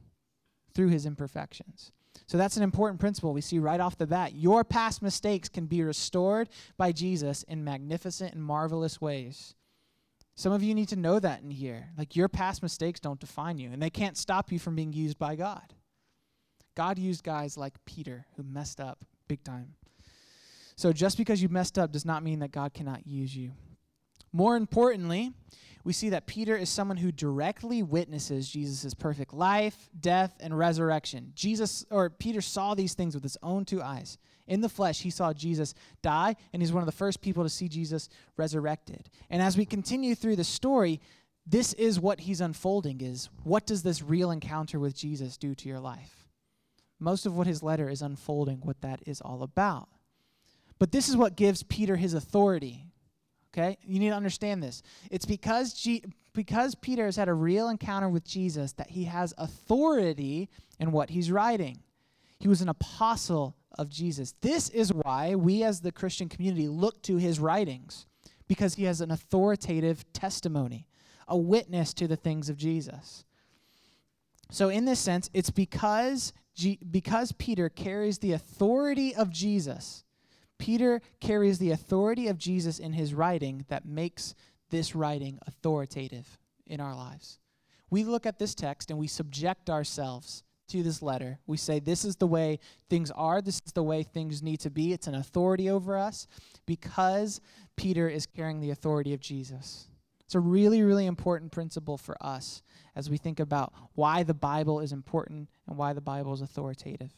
through 0.75 0.89
his 0.89 1.07
imperfections. 1.07 1.91
So 2.27 2.37
that's 2.37 2.57
an 2.57 2.63
important 2.63 2.99
principle 2.99 3.33
we 3.33 3.41
see 3.41 3.59
right 3.59 3.79
off 3.79 3.97
the 3.97 4.07
bat. 4.07 4.33
Your 4.33 4.63
past 4.63 5.01
mistakes 5.01 5.49
can 5.49 5.65
be 5.65 5.83
restored 5.83 6.49
by 6.77 6.91
Jesus 6.91 7.43
in 7.43 7.63
magnificent 7.63 8.33
and 8.33 8.43
marvelous 8.43 9.01
ways. 9.01 9.55
Some 10.35 10.51
of 10.51 10.63
you 10.63 10.73
need 10.73 10.89
to 10.89 10.95
know 10.95 11.19
that 11.19 11.41
in 11.41 11.51
here. 11.51 11.89
Like 11.97 12.15
your 12.15 12.27
past 12.27 12.63
mistakes 12.63 12.99
don't 12.99 13.19
define 13.19 13.59
you, 13.59 13.71
and 13.71 13.81
they 13.81 13.89
can't 13.89 14.17
stop 14.17 14.51
you 14.51 14.59
from 14.59 14.75
being 14.75 14.93
used 14.93 15.19
by 15.19 15.35
God. 15.35 15.73
God 16.75 16.97
used 16.97 17.23
guys 17.23 17.55
like 17.55 17.73
Peter 17.85 18.25
who 18.35 18.43
messed 18.43 18.79
up 18.79 19.05
big 19.27 19.43
time. 19.43 19.75
So 20.75 20.91
just 20.91 21.17
because 21.17 21.41
you 21.41 21.49
messed 21.49 21.77
up 21.77 21.91
does 21.91 22.05
not 22.05 22.23
mean 22.23 22.39
that 22.39 22.51
God 22.51 22.73
cannot 22.73 23.05
use 23.05 23.35
you. 23.35 23.51
More 24.33 24.55
importantly, 24.55 25.31
we 25.85 25.93
see 25.93 26.09
that 26.09 26.27
Peter 26.27 26.57
is 26.57 26.69
someone 26.69 26.97
who 26.97 27.11
directly 27.11 27.83
witnesses 27.83 28.49
Jesus' 28.49 28.93
perfect 28.93 29.33
life, 29.33 29.89
death, 29.99 30.35
and 30.39 30.57
resurrection. 30.57 31.31
Jesus 31.35 31.85
or 31.89 32.09
Peter 32.09 32.41
saw 32.41 32.73
these 32.73 32.93
things 32.93 33.13
with 33.13 33.23
his 33.23 33.37
own 33.43 33.63
two 33.63 33.81
eyes. 33.81 34.17
In 34.47 34.61
the 34.61 34.69
flesh, 34.69 35.01
he 35.01 35.09
saw 35.09 35.31
Jesus 35.31 35.73
die, 36.01 36.35
and 36.51 36.61
he's 36.61 36.73
one 36.73 36.83
of 36.83 36.87
the 36.87 36.91
first 36.91 37.21
people 37.21 37.43
to 37.43 37.49
see 37.49 37.69
Jesus 37.69 38.09
resurrected. 38.35 39.09
And 39.29 39.41
as 39.41 39.55
we 39.57 39.65
continue 39.65 40.15
through 40.15 40.35
the 40.35 40.43
story, 40.43 40.99
this 41.45 41.73
is 41.73 41.99
what 41.99 42.21
he's 42.21 42.41
unfolding 42.41 42.99
is 43.01 43.29
what 43.43 43.65
does 43.65 43.83
this 43.83 44.01
real 44.01 44.31
encounter 44.31 44.79
with 44.79 44.95
Jesus 44.95 45.37
do 45.37 45.55
to 45.55 45.69
your 45.69 45.79
life? 45.79 46.23
most 47.03 47.25
of 47.25 47.35
what 47.35 47.47
his 47.47 47.61
letter 47.61 47.89
is 47.89 48.01
unfolding 48.01 48.59
what 48.59 48.81
that 48.81 49.01
is 49.05 49.21
all 49.21 49.43
about. 49.43 49.89
But 50.79 50.91
this 50.91 51.09
is 51.09 51.17
what 51.17 51.35
gives 51.35 51.61
Peter 51.63 51.97
his 51.97 52.13
authority. 52.13 52.85
Okay? 53.53 53.77
You 53.85 53.99
need 53.99 54.09
to 54.09 54.15
understand 54.15 54.63
this. 54.63 54.81
It's 55.11 55.25
because 55.25 55.73
G- 55.73 56.03
because 56.33 56.73
Peter 56.73 57.05
has 57.05 57.15
had 57.15 57.29
a 57.29 57.33
real 57.33 57.69
encounter 57.69 58.09
with 58.09 58.25
Jesus 58.25 58.71
that 58.73 58.89
he 58.89 59.03
has 59.03 59.33
authority 59.37 60.49
in 60.79 60.91
what 60.91 61.11
he's 61.11 61.31
writing. 61.31 61.83
He 62.39 62.47
was 62.47 62.61
an 62.61 62.69
apostle 62.69 63.55
of 63.77 63.89
Jesus. 63.89 64.33
This 64.41 64.69
is 64.69 64.91
why 64.91 65.35
we 65.35 65.63
as 65.63 65.81
the 65.81 65.91
Christian 65.91 66.29
community 66.29 66.67
look 66.67 67.01
to 67.03 67.17
his 67.17 67.39
writings 67.39 68.07
because 68.47 68.75
he 68.75 68.83
has 68.85 68.99
an 69.01 69.11
authoritative 69.11 70.11
testimony, 70.13 70.87
a 71.27 71.37
witness 71.37 71.93
to 71.93 72.07
the 72.07 72.15
things 72.15 72.49
of 72.49 72.57
Jesus. 72.57 73.23
So 74.49 74.69
in 74.69 74.85
this 74.85 74.99
sense, 74.99 75.29
it's 75.33 75.51
because 75.51 76.33
G- 76.55 76.79
because 76.91 77.31
Peter 77.31 77.69
carries 77.69 78.19
the 78.19 78.33
authority 78.33 79.15
of 79.15 79.31
Jesus, 79.31 80.03
Peter 80.57 81.01
carries 81.19 81.59
the 81.59 81.71
authority 81.71 82.27
of 82.27 82.37
Jesus 82.37 82.79
in 82.79 82.93
his 82.93 83.13
writing 83.13 83.65
that 83.69 83.85
makes 83.85 84.35
this 84.69 84.95
writing 84.95 85.39
authoritative 85.45 86.37
in 86.65 86.79
our 86.79 86.95
lives. 86.95 87.39
We 87.89 88.03
look 88.03 88.25
at 88.25 88.39
this 88.39 88.55
text 88.55 88.89
and 88.89 88.99
we 88.99 89.07
subject 89.07 89.69
ourselves 89.69 90.43
to 90.69 90.81
this 90.81 91.01
letter. 91.01 91.39
We 91.45 91.57
say, 91.57 91.79
This 91.79 92.05
is 92.05 92.15
the 92.15 92.27
way 92.27 92.59
things 92.89 93.11
are, 93.11 93.41
this 93.41 93.61
is 93.65 93.73
the 93.73 93.83
way 93.83 94.03
things 94.03 94.41
need 94.41 94.61
to 94.61 94.69
be. 94.69 94.93
It's 94.93 95.07
an 95.07 95.15
authority 95.15 95.69
over 95.69 95.97
us 95.97 96.27
because 96.65 97.41
Peter 97.75 98.07
is 98.09 98.25
carrying 98.25 98.61
the 98.61 98.71
authority 98.71 99.13
of 99.13 99.19
Jesus. 99.19 99.87
It's 100.21 100.35
a 100.35 100.39
really, 100.39 100.81
really 100.81 101.05
important 101.05 101.51
principle 101.51 101.97
for 101.97 102.17
us 102.19 102.63
as 102.95 103.09
we 103.09 103.17
think 103.17 103.39
about 103.39 103.73
why 103.93 104.23
the 104.23 104.33
Bible 104.33 104.79
is 104.79 104.91
important 104.91 105.49
and 105.67 105.77
why 105.77 105.93
the 105.93 106.01
Bible 106.01 106.33
is 106.33 106.41
authoritative. 106.41 107.11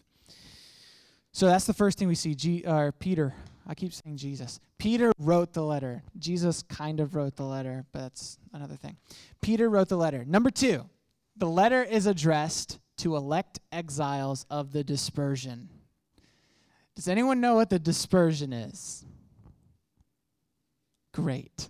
So 1.35 1.47
that's 1.47 1.65
the 1.65 1.73
first 1.73 1.99
thing 1.99 2.07
we 2.07 2.15
see. 2.15 2.33
G, 2.33 2.63
uh, 2.65 2.91
Peter, 2.97 3.35
I 3.67 3.75
keep 3.75 3.91
saying 3.91 4.15
Jesus. 4.15 4.61
Peter 4.77 5.11
wrote 5.19 5.51
the 5.51 5.63
letter. 5.63 6.01
Jesus 6.17 6.63
kind 6.63 7.01
of 7.01 7.13
wrote 7.13 7.35
the 7.35 7.43
letter, 7.43 7.85
but 7.91 8.03
that's 8.03 8.37
another 8.53 8.77
thing. 8.77 8.95
Peter 9.41 9.69
wrote 9.69 9.89
the 9.89 9.97
letter. 9.97 10.23
Number 10.23 10.49
two, 10.49 10.85
the 11.35 11.49
letter 11.49 11.83
is 11.83 12.05
addressed 12.05 12.79
to 12.99 13.17
elect 13.17 13.59
exiles 13.73 14.45
of 14.49 14.71
the 14.71 14.81
dispersion. 14.81 15.67
Does 16.95 17.09
anyone 17.09 17.41
know 17.41 17.55
what 17.55 17.69
the 17.69 17.79
dispersion 17.79 18.53
is? 18.53 19.03
Great. 21.13 21.67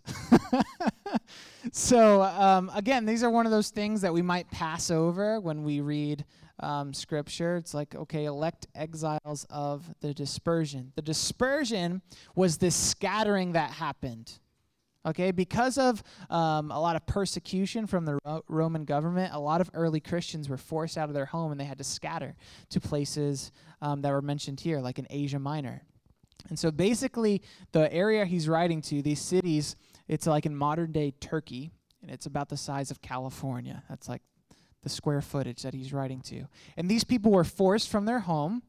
so, 1.72 2.22
um, 2.22 2.69
again, 2.75 3.07
these 3.07 3.24
are 3.24 3.31
one 3.31 3.48
of 3.48 3.51
those 3.51 3.72
things 3.72 4.01
that 4.01 4.13
we 4.13 4.22
might 4.22 4.51
pass 4.51 4.91
over 4.91 5.39
when 5.39 5.63
we 5.63 5.81
read 5.81 6.24
um, 6.59 6.93
scripture. 6.93 7.57
It's 7.57 7.74
like, 7.74 7.95
okay, 7.95 8.25
elect 8.25 8.67
exiles 8.75 9.45
of 9.50 9.93
the 10.01 10.13
dispersion. 10.13 10.91
The 10.95 11.01
dispersion 11.01 12.01
was 12.35 12.57
this 12.57 12.75
scattering 12.75 13.53
that 13.53 13.71
happened. 13.71 14.39
Okay, 15.05 15.29
because 15.29 15.77
of 15.77 16.01
um, 16.31 16.71
a 16.71 16.79
lot 16.79 16.95
of 16.95 17.05
persecution 17.05 17.85
from 17.85 18.05
the 18.05 18.17
Ro- 18.25 18.43
Roman 18.47 18.85
government, 18.85 19.35
a 19.35 19.39
lot 19.39 19.62
of 19.62 19.69
early 19.75 20.00
Christians 20.00 20.50
were 20.50 20.57
forced 20.57 20.97
out 20.97 21.09
of 21.09 21.13
their 21.13 21.27
home 21.27 21.51
and 21.51 21.59
they 21.62 21.65
had 21.65 21.77
to 21.77 21.83
scatter 21.83 22.35
to 22.69 22.79
places 22.79 23.51
um, 23.83 24.01
that 24.01 24.12
were 24.12 24.24
mentioned 24.24 24.59
here, 24.59 24.79
like 24.79 24.97
in 24.97 25.05
Asia 25.12 25.38
Minor. 25.38 25.83
And 26.50 26.57
so 26.57 26.71
basically, 26.71 27.43
the 27.71 27.91
area 27.93 28.25
he's 28.25 28.50
writing 28.50 28.81
to, 28.83 29.03
these 29.03 29.21
cities, 29.21 29.75
It's 30.07 30.27
like 30.27 30.45
in 30.45 30.55
modern 30.55 30.91
day 30.91 31.12
Turkey, 31.19 31.71
and 32.01 32.12
it's 32.12 32.25
about 32.25 32.50
the 32.50 32.57
size 32.57 32.91
of 32.91 33.01
California. 33.01 33.83
That's 33.89 34.07
like 34.07 34.21
the 34.86 34.89
square 34.89 35.22
footage 35.22 35.63
that 35.63 35.74
he's 35.74 35.92
writing 35.92 36.22
to. 36.22 36.46
And 36.77 36.89
these 36.89 37.04
people 37.04 37.32
were 37.32 37.44
forced 37.44 37.89
from 37.89 38.06
their 38.06 38.20
home. 38.20 38.63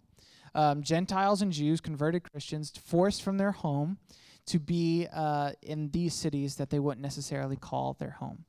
Um, 0.55 0.83
Gentiles 0.83 1.43
and 1.43 1.53
Jews, 1.53 1.81
converted 1.81 2.25
Christians, 2.33 2.73
forced 2.85 3.23
from 3.23 3.37
their 3.37 3.53
home 3.53 3.99
to 4.47 4.59
be 4.59 5.07
uh, 5.13 5.53
in 5.63 5.91
these 5.91 6.15
cities 6.15 6.57
that 6.57 6.71
they 6.71 6.79
wouldn't 6.79 7.03
necessarily 7.03 7.57
call 7.57 7.95
their 8.01 8.11
home. 8.11 8.45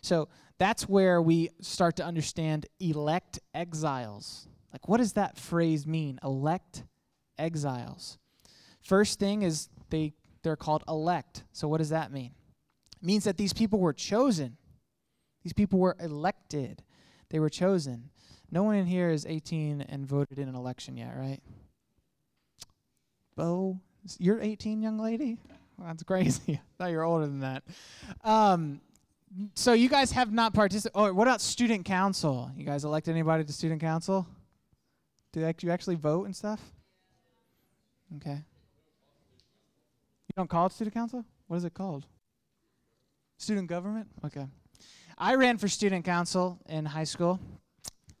So 0.00 0.28
that's 0.58 0.88
where 0.88 1.20
we 1.20 1.50
start 1.60 1.96
to 1.96 2.04
understand 2.04 2.66
elect 2.80 3.38
exiles. 3.54 4.48
Like, 4.72 4.88
what 4.88 4.98
does 4.98 5.12
that 5.12 5.36
phrase 5.36 5.86
mean? 5.86 6.18
Elect 6.24 6.84
exiles. 7.38 8.18
First 8.82 9.18
thing 9.18 9.42
is 9.42 9.68
they 9.90 10.14
they're 10.42 10.56
called 10.56 10.82
elect. 10.88 11.44
So 11.52 11.68
what 11.68 11.78
does 11.78 11.90
that 11.90 12.10
mean? 12.10 12.32
It 13.02 13.06
means 13.06 13.24
that 13.24 13.36
these 13.36 13.52
people 13.52 13.78
were 13.78 13.92
chosen. 13.92 14.56
These 15.42 15.52
people 15.52 15.78
were 15.78 15.96
elected. 16.00 16.82
They 17.30 17.38
were 17.38 17.48
chosen. 17.48 18.10
No 18.50 18.62
one 18.64 18.76
in 18.76 18.86
here 18.86 19.10
is 19.10 19.24
18 19.26 19.82
and 19.82 20.06
voted 20.06 20.38
in 20.38 20.48
an 20.48 20.54
election 20.54 20.96
yet, 20.96 21.14
right? 21.16 21.40
Bo, 23.36 23.78
you're 24.18 24.40
18, 24.40 24.82
young 24.82 24.98
lady? 24.98 25.38
Well, 25.78 25.88
that's 25.88 26.02
crazy. 26.02 26.54
I 26.54 26.60
thought 26.76 26.90
you 26.90 26.96
were 26.96 27.04
older 27.04 27.26
than 27.26 27.40
that. 27.40 27.62
Um, 28.24 28.80
so 29.54 29.72
you 29.72 29.88
guys 29.88 30.10
have 30.12 30.32
not 30.32 30.52
participated. 30.52 30.92
Oh, 30.94 31.12
what 31.12 31.28
about 31.28 31.40
student 31.40 31.84
council? 31.84 32.50
You 32.56 32.64
guys 32.64 32.84
elect 32.84 33.08
anybody 33.08 33.44
to 33.44 33.52
student 33.52 33.80
council? 33.80 34.26
Do 35.32 35.40
you 35.40 35.70
actually 35.70 35.94
vote 35.94 36.24
and 36.24 36.34
stuff? 36.34 36.60
Okay. 38.16 38.42
You 40.30 40.34
don't 40.36 40.50
call 40.50 40.66
it 40.66 40.72
student 40.72 40.94
council? 40.94 41.24
What 41.46 41.58
is 41.58 41.64
it 41.64 41.74
called? 41.74 42.06
Student 43.38 43.68
government? 43.68 44.08
Okay. 44.24 44.46
I 45.22 45.34
ran 45.34 45.58
for 45.58 45.68
student 45.68 46.06
council 46.06 46.58
in 46.66 46.86
high 46.86 47.04
school. 47.04 47.38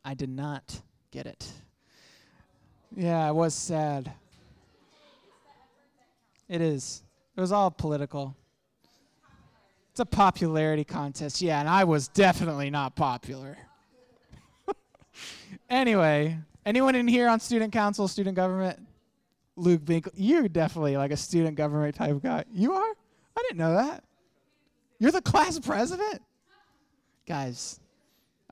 I 0.04 0.12
did 0.12 0.28
not 0.28 0.82
get 1.10 1.24
it. 1.24 1.50
Yeah, 2.94 3.26
it 3.26 3.34
was 3.34 3.54
sad. 3.54 4.12
It 6.46 6.60
is. 6.60 7.02
It 7.34 7.40
was 7.40 7.52
all 7.52 7.70
political. 7.70 8.36
It's 9.92 10.00
a 10.00 10.04
popularity 10.04 10.84
contest. 10.84 11.40
Yeah, 11.40 11.60
and 11.60 11.70
I 11.70 11.84
was 11.84 12.06
definitely 12.08 12.68
not 12.68 12.96
popular. 12.96 13.56
anyway, 15.70 16.36
anyone 16.66 16.94
in 16.94 17.08
here 17.08 17.30
on 17.30 17.40
student 17.40 17.72
council, 17.72 18.08
student 18.08 18.36
government? 18.36 18.78
Luke 19.56 19.82
Binkle, 19.86 20.12
you're 20.14 20.48
definitely 20.48 20.98
like 20.98 21.12
a 21.12 21.16
student 21.16 21.56
government 21.56 21.94
type 21.94 22.22
guy. 22.22 22.44
You 22.52 22.74
are? 22.74 22.92
I 23.36 23.42
didn't 23.42 23.58
know 23.58 23.74
that. 23.74 24.04
You're 24.98 25.12
the 25.12 25.22
class 25.22 25.58
president? 25.58 26.20
Guys, 27.30 27.78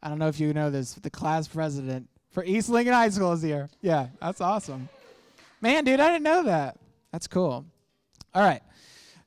I 0.00 0.08
don't 0.08 0.20
know 0.20 0.28
if 0.28 0.38
you 0.38 0.54
know 0.54 0.70
this, 0.70 0.94
but 0.94 1.02
the 1.02 1.10
class 1.10 1.48
president 1.48 2.08
for 2.30 2.44
East 2.44 2.68
Lincoln 2.68 2.94
High 2.94 3.08
School 3.08 3.32
is 3.32 3.42
here. 3.42 3.68
Yeah, 3.80 4.06
that's 4.20 4.40
awesome. 4.40 4.88
Man, 5.60 5.82
dude, 5.82 5.98
I 5.98 6.12
didn't 6.12 6.22
know 6.22 6.44
that. 6.44 6.76
That's 7.10 7.26
cool. 7.26 7.64
All 8.36 8.42
right. 8.44 8.62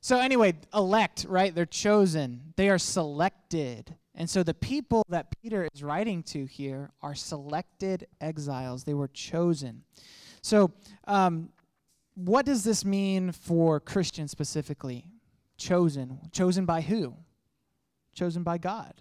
So, 0.00 0.18
anyway, 0.18 0.54
elect, 0.72 1.26
right? 1.28 1.54
They're 1.54 1.66
chosen, 1.66 2.54
they 2.56 2.70
are 2.70 2.78
selected. 2.78 3.94
And 4.14 4.30
so 4.30 4.42
the 4.42 4.54
people 4.54 5.04
that 5.10 5.26
Peter 5.42 5.68
is 5.74 5.82
writing 5.82 6.22
to 6.22 6.46
here 6.46 6.88
are 7.02 7.14
selected 7.14 8.06
exiles. 8.22 8.84
They 8.84 8.94
were 8.94 9.08
chosen. 9.08 9.82
So, 10.40 10.72
um, 11.04 11.50
what 12.14 12.46
does 12.46 12.64
this 12.64 12.86
mean 12.86 13.32
for 13.32 13.80
Christians 13.80 14.30
specifically? 14.30 15.04
Chosen. 15.58 16.20
Chosen 16.32 16.64
by 16.64 16.80
who? 16.80 17.12
Chosen 18.14 18.42
by 18.44 18.56
God. 18.56 18.94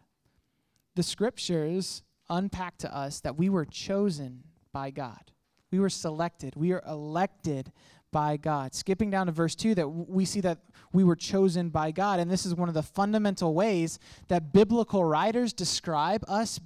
The 0.96 1.04
scriptures 1.04 2.04
unpack 2.30 2.78
to 2.80 2.96
us 2.96 3.20
that 3.22 3.38
we 3.38 3.50
were 3.50 3.66
chosen 3.66 4.44
by 4.74 4.92
God. 4.92 5.32
We 5.72 5.80
were 5.80 5.90
selected. 5.90 6.56
We 6.56 6.72
are 6.74 6.84
elected 6.88 7.72
by 8.12 8.38
God. 8.38 8.76
Skipping 8.76 9.10
down 9.10 9.28
to 9.28 9.32
verse 9.32 9.56
2, 9.56 9.76
that 9.76 9.88
we 9.88 10.26
see 10.26 10.42
that 10.42 10.60
we 10.92 11.04
were 11.04 11.16
chosen 11.16 11.70
by 11.70 11.92
God. 11.92 12.20
And 12.20 12.30
this 12.30 12.46
is 12.46 12.56
one 12.56 12.68
of 12.68 12.76
the 12.76 12.84
fundamental 12.84 13.54
ways 13.54 14.00
that 14.28 14.52
biblical 14.52 15.04
writers 15.06 15.54
describe 15.54 16.24
us 16.28 16.60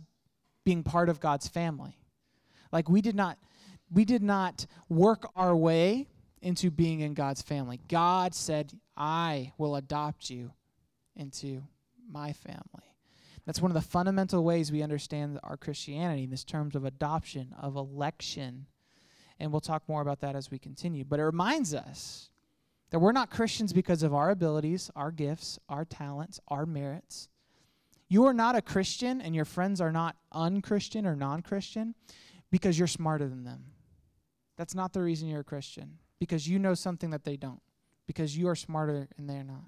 being 0.64 0.84
part 0.84 1.10
of 1.10 1.20
God's 1.20 1.48
family. 1.48 2.00
Like 2.72 2.90
we 2.90 3.02
did 3.02 3.16
not 3.16 3.38
we 3.92 4.04
did 4.04 4.24
not 4.24 4.66
work 4.90 5.30
our 5.36 5.56
way 5.56 6.08
into 6.42 6.72
being 6.72 7.02
in 7.02 7.14
God's 7.14 7.44
family. 7.44 7.80
God 7.88 8.34
said, 8.34 8.74
"I 8.98 9.54
will 9.60 9.76
adopt 9.76 10.32
you 10.32 10.52
into 11.16 11.64
my 12.10 12.34
family." 12.34 12.85
That's 13.46 13.62
one 13.62 13.72
of 13.72 13.76
the 13.76 13.82
fundamental 13.82 14.44
ways 14.44 14.72
we 14.72 14.82
understand 14.82 15.40
our 15.44 15.58
Christianity 15.58 16.24
in 16.24 16.32
this 16.32 16.44
terms 16.44 16.76
of 16.76 16.84
adoption, 16.84 17.54
of 17.60 17.76
election 17.76 18.66
and 19.40 19.52
we'll 19.52 19.62
talk 19.62 19.88
more 19.88 20.02
about 20.02 20.22
that 20.22 20.36
as 20.36 20.50
we 20.50 20.60
continue. 20.60 21.04
But 21.04 21.20
it 21.20 21.24
reminds 21.24 21.74
us 21.74 22.30
that 22.90 23.00
we're 23.00 23.12
not 23.12 23.30
Christians 23.30 23.74
because 23.74 24.04
of 24.04 24.14
our 24.14 24.30
abilities, 24.30 24.90
our 24.96 25.12
gifts, 25.12 25.60
our 25.68 25.86
talents, 25.86 26.40
our 26.48 26.66
merits. 26.66 27.28
You 28.08 28.26
are 28.26 28.34
not 28.34 28.56
a 28.56 28.62
Christian, 28.62 29.20
and 29.20 29.36
your 29.36 29.46
friends 29.46 29.82
are 29.82 29.92
not 29.92 30.16
unchristian 30.32 31.06
or 31.06 31.16
non 31.16 31.42
Christian 31.42 31.96
because 32.52 32.78
you're 32.78 32.88
smarter 32.88 33.28
than 33.28 33.44
them. 33.44 33.66
That's 34.58 34.76
not 34.76 34.94
the 34.94 35.02
reason 35.02 35.28
you're 35.28 35.42
a 35.42 35.46
Christian, 35.46 35.98
because 36.20 36.48
you 36.48 36.60
know 36.60 36.76
something 36.76 37.10
that 37.10 37.26
they 37.26 37.36
don't, 37.36 37.62
because 38.08 38.38
you 38.38 38.48
are 38.48 38.56
smarter 38.56 39.10
and 39.18 39.30
they're 39.30 39.44
not. 39.44 39.66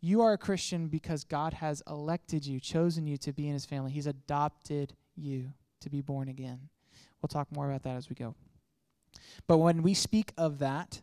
You 0.00 0.22
are 0.22 0.32
a 0.32 0.38
Christian 0.38 0.88
because 0.88 1.24
God 1.24 1.54
has 1.54 1.82
elected 1.88 2.46
you, 2.46 2.60
chosen 2.60 3.06
you 3.06 3.16
to 3.18 3.32
be 3.32 3.48
in 3.48 3.54
his 3.54 3.64
family. 3.64 3.90
He's 3.90 4.06
adopted 4.06 4.94
you 5.16 5.52
to 5.80 5.90
be 5.90 6.00
born 6.00 6.28
again. 6.28 6.68
We'll 7.20 7.28
talk 7.28 7.50
more 7.50 7.68
about 7.68 7.82
that 7.84 7.96
as 7.96 8.08
we 8.08 8.14
go. 8.14 8.34
But 9.46 9.58
when 9.58 9.82
we 9.82 9.94
speak 9.94 10.32
of 10.36 10.58
that, 10.58 11.00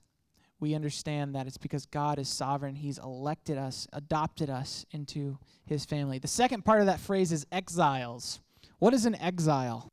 we 0.60 0.76
understand 0.76 1.36
that 1.36 1.48
it's 1.48 1.58
because 1.58 1.86
God 1.86 2.20
is 2.20 2.30
sovereign. 2.30 2.76
He's 2.76 2.98
elected 2.98 3.58
us, 3.58 3.88
adopted 3.92 4.50
us 4.50 4.86
into 4.92 5.38
his 5.66 5.84
family. 5.84 6.20
The 6.20 6.28
second 6.28 6.64
part 6.64 6.80
of 6.80 6.86
that 6.86 7.00
phrase 7.00 7.32
is 7.32 7.46
exiles. 7.52 8.40
What 8.80 8.94
is 8.94 9.06
an 9.06 9.16
exile? 9.16 9.92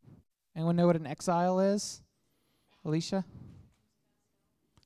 Anyone 0.55 0.77
know 0.77 0.87
what 0.87 0.97
an 0.97 1.07
exile 1.07 1.59
is? 1.59 2.03
Alicia? 2.85 3.25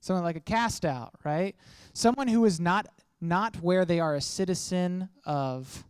Someone 0.01 0.25
like 0.25 0.37
a 0.37 0.41
cast 0.41 0.85
out, 0.85 1.13
right? 1.25 1.57
Someone 1.93 2.29
who 2.29 2.45
is 2.45 2.61
not 2.61 2.87
not 3.25 3.57
where 3.57 3.85
they 3.85 4.01
are 4.01 4.15
a 4.15 4.21
citizen 4.21 5.09
of. 5.25 5.85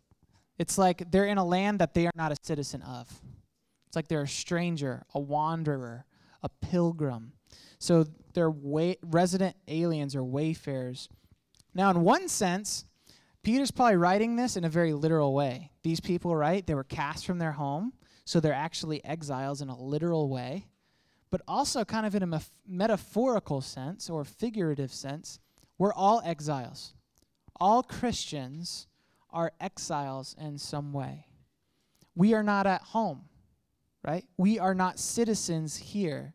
It's 0.58 0.78
like 0.78 1.10
they're 1.10 1.26
in 1.26 1.38
a 1.38 1.44
land 1.44 1.80
that 1.80 1.94
they 1.94 2.06
are 2.06 2.12
not 2.14 2.32
a 2.32 2.36
citizen 2.42 2.82
of. 2.82 3.10
It's 3.86 3.96
like 3.96 4.08
they're 4.08 4.22
a 4.22 4.28
stranger, 4.28 5.04
a 5.14 5.20
wanderer, 5.20 6.04
a 6.42 6.48
pilgrim. 6.48 7.32
So 7.78 8.06
they're 8.32 8.50
way, 8.50 8.96
resident 9.02 9.56
aliens 9.68 10.16
or 10.16 10.24
wayfarers. 10.24 11.08
Now, 11.74 11.90
in 11.90 12.02
one 12.02 12.28
sense, 12.28 12.84
Peter's 13.42 13.70
probably 13.70 13.96
writing 13.96 14.36
this 14.36 14.56
in 14.56 14.64
a 14.64 14.68
very 14.68 14.92
literal 14.92 15.34
way. 15.34 15.70
These 15.82 16.00
people, 16.00 16.34
right, 16.34 16.66
they 16.66 16.74
were 16.74 16.84
cast 16.84 17.26
from 17.26 17.38
their 17.38 17.52
home, 17.52 17.92
so 18.24 18.40
they're 18.40 18.54
actually 18.54 19.04
exiles 19.04 19.60
in 19.60 19.68
a 19.68 19.78
literal 19.78 20.28
way, 20.28 20.66
but 21.30 21.42
also 21.46 21.84
kind 21.84 22.06
of 22.06 22.14
in 22.14 22.22
a 22.22 22.40
metaphorical 22.66 23.60
sense 23.60 24.08
or 24.08 24.24
figurative 24.24 24.92
sense. 24.92 25.40
We're 25.78 25.92
all 25.92 26.22
exiles. 26.24 26.94
All 27.60 27.82
Christians 27.82 28.86
are 29.30 29.52
exiles 29.60 30.34
in 30.38 30.58
some 30.58 30.92
way. 30.92 31.26
We 32.14 32.34
are 32.34 32.42
not 32.42 32.66
at 32.66 32.82
home 32.82 33.24
right? 34.04 34.24
We 34.36 34.58
are 34.58 34.74
not 34.74 34.98
citizens 34.98 35.76
here 35.76 36.34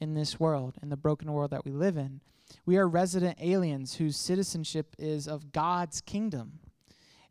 in 0.00 0.14
this 0.14 0.40
world, 0.40 0.76
in 0.82 0.88
the 0.88 0.96
broken 0.96 1.32
world 1.32 1.50
that 1.50 1.64
we 1.64 1.70
live 1.70 1.96
in. 1.96 2.20
We 2.66 2.76
are 2.78 2.88
resident 2.88 3.38
aliens 3.40 3.96
whose 3.96 4.16
citizenship 4.16 4.96
is 4.98 5.28
of 5.28 5.52
God's 5.52 6.00
kingdom. 6.00 6.58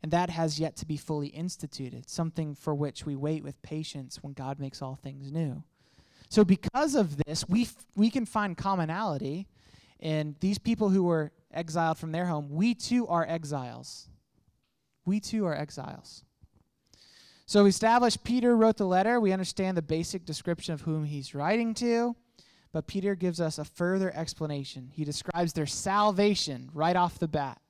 And 0.02 0.10
that 0.12 0.30
has 0.30 0.58
yet 0.58 0.76
to 0.76 0.86
be 0.86 0.96
fully 0.96 1.28
instituted, 1.28 2.08
something 2.08 2.54
for 2.54 2.74
which 2.74 3.06
we 3.06 3.14
wait 3.14 3.44
with 3.44 3.60
patience 3.62 4.22
when 4.22 4.32
God 4.32 4.58
makes 4.58 4.82
all 4.82 4.96
things 4.96 5.30
new. 5.30 5.62
So, 6.28 6.44
because 6.44 6.94
of 6.96 7.18
this, 7.18 7.48
we, 7.48 7.62
f- 7.62 7.86
we 7.94 8.10
can 8.10 8.26
find 8.26 8.56
commonality 8.56 9.46
in 10.00 10.34
these 10.40 10.58
people 10.58 10.88
who 10.88 11.04
were 11.04 11.30
exiled 11.52 11.98
from 11.98 12.12
their 12.12 12.26
home. 12.26 12.48
We 12.50 12.74
too 12.74 13.06
are 13.08 13.26
exiles. 13.26 14.08
We 15.04 15.20
too 15.20 15.46
are 15.46 15.54
exiles. 15.54 16.24
So 17.46 17.64
we 17.64 17.70
established 17.70 18.24
Peter 18.24 18.56
wrote 18.56 18.76
the 18.76 18.86
letter. 18.86 19.20
We 19.20 19.32
understand 19.32 19.76
the 19.76 19.82
basic 19.82 20.24
description 20.24 20.74
of 20.74 20.82
whom 20.82 21.04
he's 21.04 21.34
writing 21.34 21.74
to. 21.74 22.16
But 22.72 22.86
Peter 22.86 23.14
gives 23.14 23.40
us 23.40 23.58
a 23.58 23.64
further 23.64 24.14
explanation. 24.14 24.90
He 24.92 25.04
describes 25.04 25.52
their 25.52 25.66
salvation 25.66 26.70
right 26.72 26.96
off 26.96 27.18
the 27.18 27.28
bat. 27.28 27.60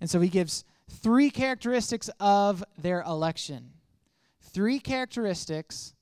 And 0.00 0.10
so 0.10 0.20
he 0.20 0.28
gives 0.28 0.64
three 0.90 1.30
characteristics 1.30 2.10
of 2.20 2.62
their 2.76 3.02
election. 3.02 3.70
Three 4.42 4.78
characteristics 4.78 5.94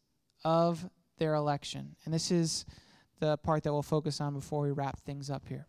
of 0.45 0.89
their 1.19 1.35
election. 1.35 1.95
And 2.05 2.13
this 2.13 2.31
is 2.31 2.67
the 3.21 3.37
part 3.39 3.63
that 3.63 3.73
we'll 3.73 3.83
focus 3.83 4.21
on 4.21 4.35
before 4.35 4.63
we 4.63 4.73
wrap 4.73 5.01
things 5.01 5.31
up 5.31 5.47
here. 5.49 5.67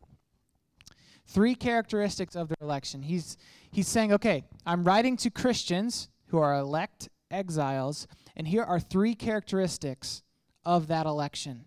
Three 1.27 1.55
characteristics 1.55 2.35
of 2.35 2.47
their 2.47 2.57
election. 2.61 3.03
He's, 3.03 3.37
he's 3.69 3.87
saying, 3.87 4.13
okay, 4.13 4.45
I'm 4.65 4.83
writing 4.83 5.17
to 5.17 5.29
Christians 5.29 6.09
who 6.27 6.39
are 6.39 6.57
elect 6.57 7.09
exiles, 7.29 8.07
and 8.35 8.47
here 8.47 8.63
are 8.63 8.79
three 8.79 9.13
characteristics 9.13 10.23
of 10.65 10.87
that 10.87 11.05
election. 11.05 11.65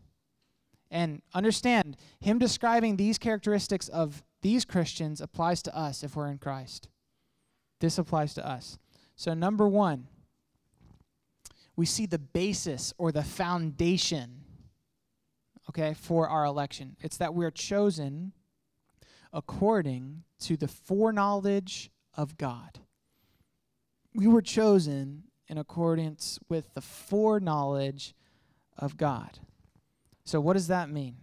And 0.91 1.23
understand, 1.35 1.97
him 2.21 2.39
describing 2.39 2.97
these 2.97 3.19
characteristics 3.19 3.89
of 3.89 4.23
these 4.43 4.65
Christians 4.65 5.21
applies 5.21 5.63
to 5.63 5.77
us 5.77 6.03
if 6.03 6.17
we're 6.17 6.29
in 6.29 6.39
Christ. 6.39 6.89
This 7.81 7.99
applies 7.99 8.35
to 8.35 8.47
us. 8.47 8.79
So, 9.15 9.35
number 9.35 9.69
one, 9.69 10.09
we 11.77 11.87
see 11.87 12.07
the 12.07 12.19
basis 12.19 12.93
or 12.99 13.13
the 13.13 13.23
foundation, 13.23 14.41
okay, 15.69 15.95
for 15.95 16.29
our 16.29 16.45
election. 16.45 16.97
It's 17.01 17.19
that 17.19 17.35
we're 17.35 17.51
chosen 17.51 18.33
according 19.33 20.25
to 20.41 20.57
the 20.57 20.69
foreknowledge 20.69 21.91
of 22.15 22.37
God. 22.37 22.81
We 24.15 24.27
were 24.27 24.43
chosen 24.43 25.25
in 25.49 25.59
accordance 25.59 26.39
with 26.49 26.73
the 26.75 26.81
foreknowledge 26.81 28.15
of 28.77 28.97
God. 28.97 29.39
So, 30.25 30.41
what 30.41 30.55
does 30.55 30.69
that 30.69 30.91
mean? 30.91 31.17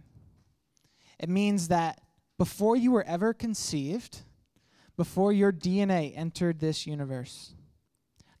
It 1.18 1.28
means 1.28 1.68
that 1.68 2.00
before 2.38 2.76
you 2.76 2.92
were 2.92 3.04
ever 3.04 3.34
conceived, 3.34 4.20
before 4.96 5.32
your 5.32 5.52
DNA 5.52 6.12
entered 6.16 6.60
this 6.60 6.86
universe, 6.86 7.54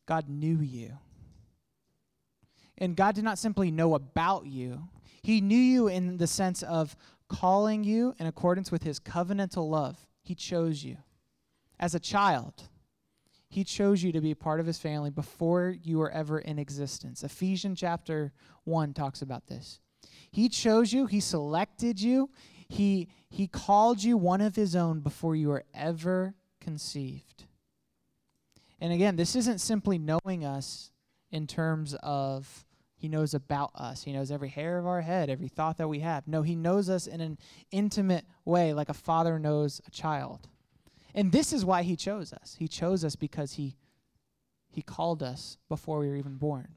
God 0.06 0.28
knew 0.28 0.60
you. 0.60 0.98
And 2.78 2.96
God 2.96 3.14
did 3.14 3.24
not 3.24 3.38
simply 3.38 3.70
know 3.70 3.94
about 3.94 4.46
you, 4.46 4.88
He 5.22 5.40
knew 5.40 5.58
you 5.58 5.88
in 5.88 6.16
the 6.16 6.26
sense 6.26 6.62
of 6.62 6.96
calling 7.28 7.84
you 7.84 8.14
in 8.18 8.26
accordance 8.26 8.70
with 8.72 8.82
His 8.82 8.98
covenantal 8.98 9.68
love. 9.68 10.06
He 10.22 10.34
chose 10.34 10.84
you. 10.84 10.98
As 11.78 11.94
a 11.94 12.00
child, 12.00 12.68
He 13.48 13.64
chose 13.64 14.02
you 14.02 14.12
to 14.12 14.20
be 14.20 14.34
part 14.34 14.60
of 14.60 14.66
His 14.66 14.78
family 14.78 15.10
before 15.10 15.74
you 15.82 15.98
were 15.98 16.10
ever 16.10 16.38
in 16.38 16.58
existence. 16.58 17.22
Ephesians 17.22 17.80
chapter 17.80 18.32
1 18.64 18.94
talks 18.94 19.22
about 19.22 19.46
this. 19.46 19.80
He 20.30 20.48
chose 20.48 20.92
you, 20.92 21.06
He 21.06 21.20
selected 21.20 22.00
you, 22.00 22.30
He, 22.68 23.08
he 23.28 23.46
called 23.46 24.02
you 24.02 24.16
one 24.16 24.40
of 24.40 24.56
His 24.56 24.74
own 24.74 25.00
before 25.00 25.36
you 25.36 25.48
were 25.48 25.64
ever 25.74 26.34
conceived. 26.60 27.44
And 28.80 28.92
again, 28.92 29.16
this 29.16 29.34
isn't 29.34 29.60
simply 29.60 29.98
knowing 29.98 30.44
us 30.44 30.92
in 31.30 31.46
terms 31.46 31.94
of 32.02 32.64
He 32.98 33.08
knows 33.08 33.32
about 33.32 33.70
us. 33.74 34.02
He 34.02 34.12
knows 34.12 34.30
every 34.30 34.48
hair 34.48 34.76
of 34.76 34.86
our 34.86 35.00
head, 35.00 35.30
every 35.30 35.48
thought 35.48 35.78
that 35.78 35.88
we 35.88 36.00
have. 36.00 36.26
No, 36.26 36.42
He 36.42 36.56
knows 36.56 36.90
us 36.90 37.06
in 37.06 37.20
an 37.20 37.38
intimate 37.70 38.24
way, 38.44 38.74
like 38.74 38.88
a 38.88 38.94
father 38.94 39.38
knows 39.38 39.80
a 39.86 39.90
child. 39.90 40.48
And 41.14 41.32
this 41.32 41.52
is 41.52 41.64
why 41.64 41.82
He 41.82 41.96
chose 41.96 42.32
us. 42.32 42.56
He 42.58 42.68
chose 42.68 43.04
us 43.04 43.14
because 43.14 43.52
He, 43.52 43.76
he 44.68 44.82
called 44.82 45.22
us 45.22 45.58
before 45.68 46.00
we 46.00 46.08
were 46.08 46.16
even 46.16 46.36
born. 46.36 46.68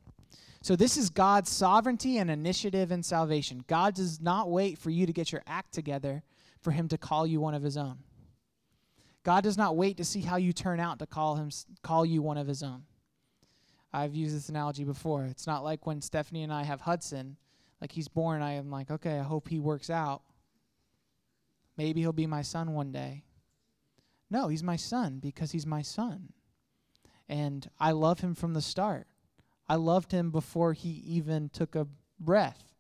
So, 0.62 0.76
this 0.76 0.96
is 0.96 1.10
God's 1.10 1.50
sovereignty 1.50 2.20
and 2.20 2.30
initiative 2.30 2.92
in 2.92 3.02
salvation. 3.02 3.66
God 3.68 3.96
does 3.96 4.22
not 4.22 4.52
wait 4.52 4.78
for 4.78 4.92
you 4.92 5.08
to 5.08 5.14
get 5.14 5.32
your 5.32 5.42
act 5.48 5.74
together 5.74 6.22
for 6.62 6.70
Him 6.70 6.88
to 6.90 7.00
call 7.00 7.26
you 7.26 7.42
one 7.42 7.56
of 7.56 7.64
His 7.64 7.78
own. 7.78 7.98
God 9.24 9.44
does 9.44 9.58
not 9.58 9.76
wait 9.76 9.98
to 9.98 10.04
see 10.06 10.22
how 10.22 10.38
you 10.38 10.52
turn 10.54 10.80
out 10.80 11.00
to 11.00 11.06
call 11.06 11.36
him 11.36 11.50
call 11.84 12.06
you 12.06 12.22
one 12.22 12.38
of 12.38 12.48
his 12.48 12.64
own. 12.64 12.84
I've 13.94 14.16
used 14.16 14.36
this 14.36 14.50
analogy 14.50 14.84
before. 14.84 15.26
It's 15.26 15.48
not 15.48 15.64
like 15.64 15.86
when 15.86 16.02
Stephanie 16.02 16.44
and 16.44 16.54
I 16.54 16.64
have 16.64 16.82
Hudson, 16.82 17.38
like 17.82 17.92
he's 17.92 18.08
born, 18.08 18.42
I 18.42 18.54
am 18.54 18.70
like, 18.70 18.90
okay, 18.90 19.20
I 19.20 19.24
hope 19.24 19.50
he 19.50 19.60
works 19.60 19.90
out. 19.90 20.22
Maybe 21.78 22.02
he'll 22.02 22.14
be 22.14 22.28
my 22.28 22.42
son 22.42 22.74
one 22.74 22.92
day. 22.92 23.24
No, 24.30 24.48
he's 24.48 24.64
my 24.64 24.76
son 24.76 25.20
because 25.20 25.52
he's 25.52 25.66
my 25.66 25.82
son. 25.82 26.34
And 27.28 27.70
I 27.80 27.92
love 27.92 28.20
him 28.20 28.36
from 28.36 28.54
the 28.54 28.62
start. 28.62 29.08
I 29.68 29.76
loved 29.76 30.12
him 30.12 30.32
before 30.32 30.74
he 30.74 30.90
even 30.90 31.50
took 31.50 31.76
a 31.76 31.88
breath, 32.20 32.74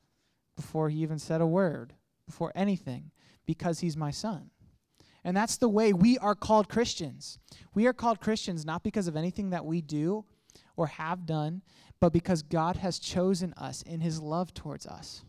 before 0.55 0.89
he 0.89 0.99
even 0.99 1.19
said 1.19 1.41
a 1.41 1.45
word, 1.45 1.93
before 2.25 2.51
anything, 2.55 3.11
because 3.45 3.79
he's 3.79 3.97
my 3.97 4.11
son. 4.11 4.51
And 5.23 5.35
that's 5.37 5.57
the 5.57 5.69
way 5.69 5.93
we 5.93 6.17
are 6.17 6.35
called 6.35 6.69
Christians. 6.69 7.37
We 7.73 7.85
are 7.87 7.93
called 7.93 8.19
Christians 8.21 8.65
not 8.65 8.83
because 8.83 9.07
of 9.07 9.15
anything 9.15 9.51
that 9.51 9.65
we 9.65 9.81
do 9.81 10.25
or 10.75 10.87
have 10.87 11.25
done, 11.25 11.61
but 11.99 12.13
because 12.13 12.41
God 12.41 12.77
has 12.77 12.99
chosen 12.99 13.53
us 13.57 13.81
in 13.81 14.01
his 14.01 14.19
love 14.19 14.53
towards 14.53 14.85
us. 14.85 15.23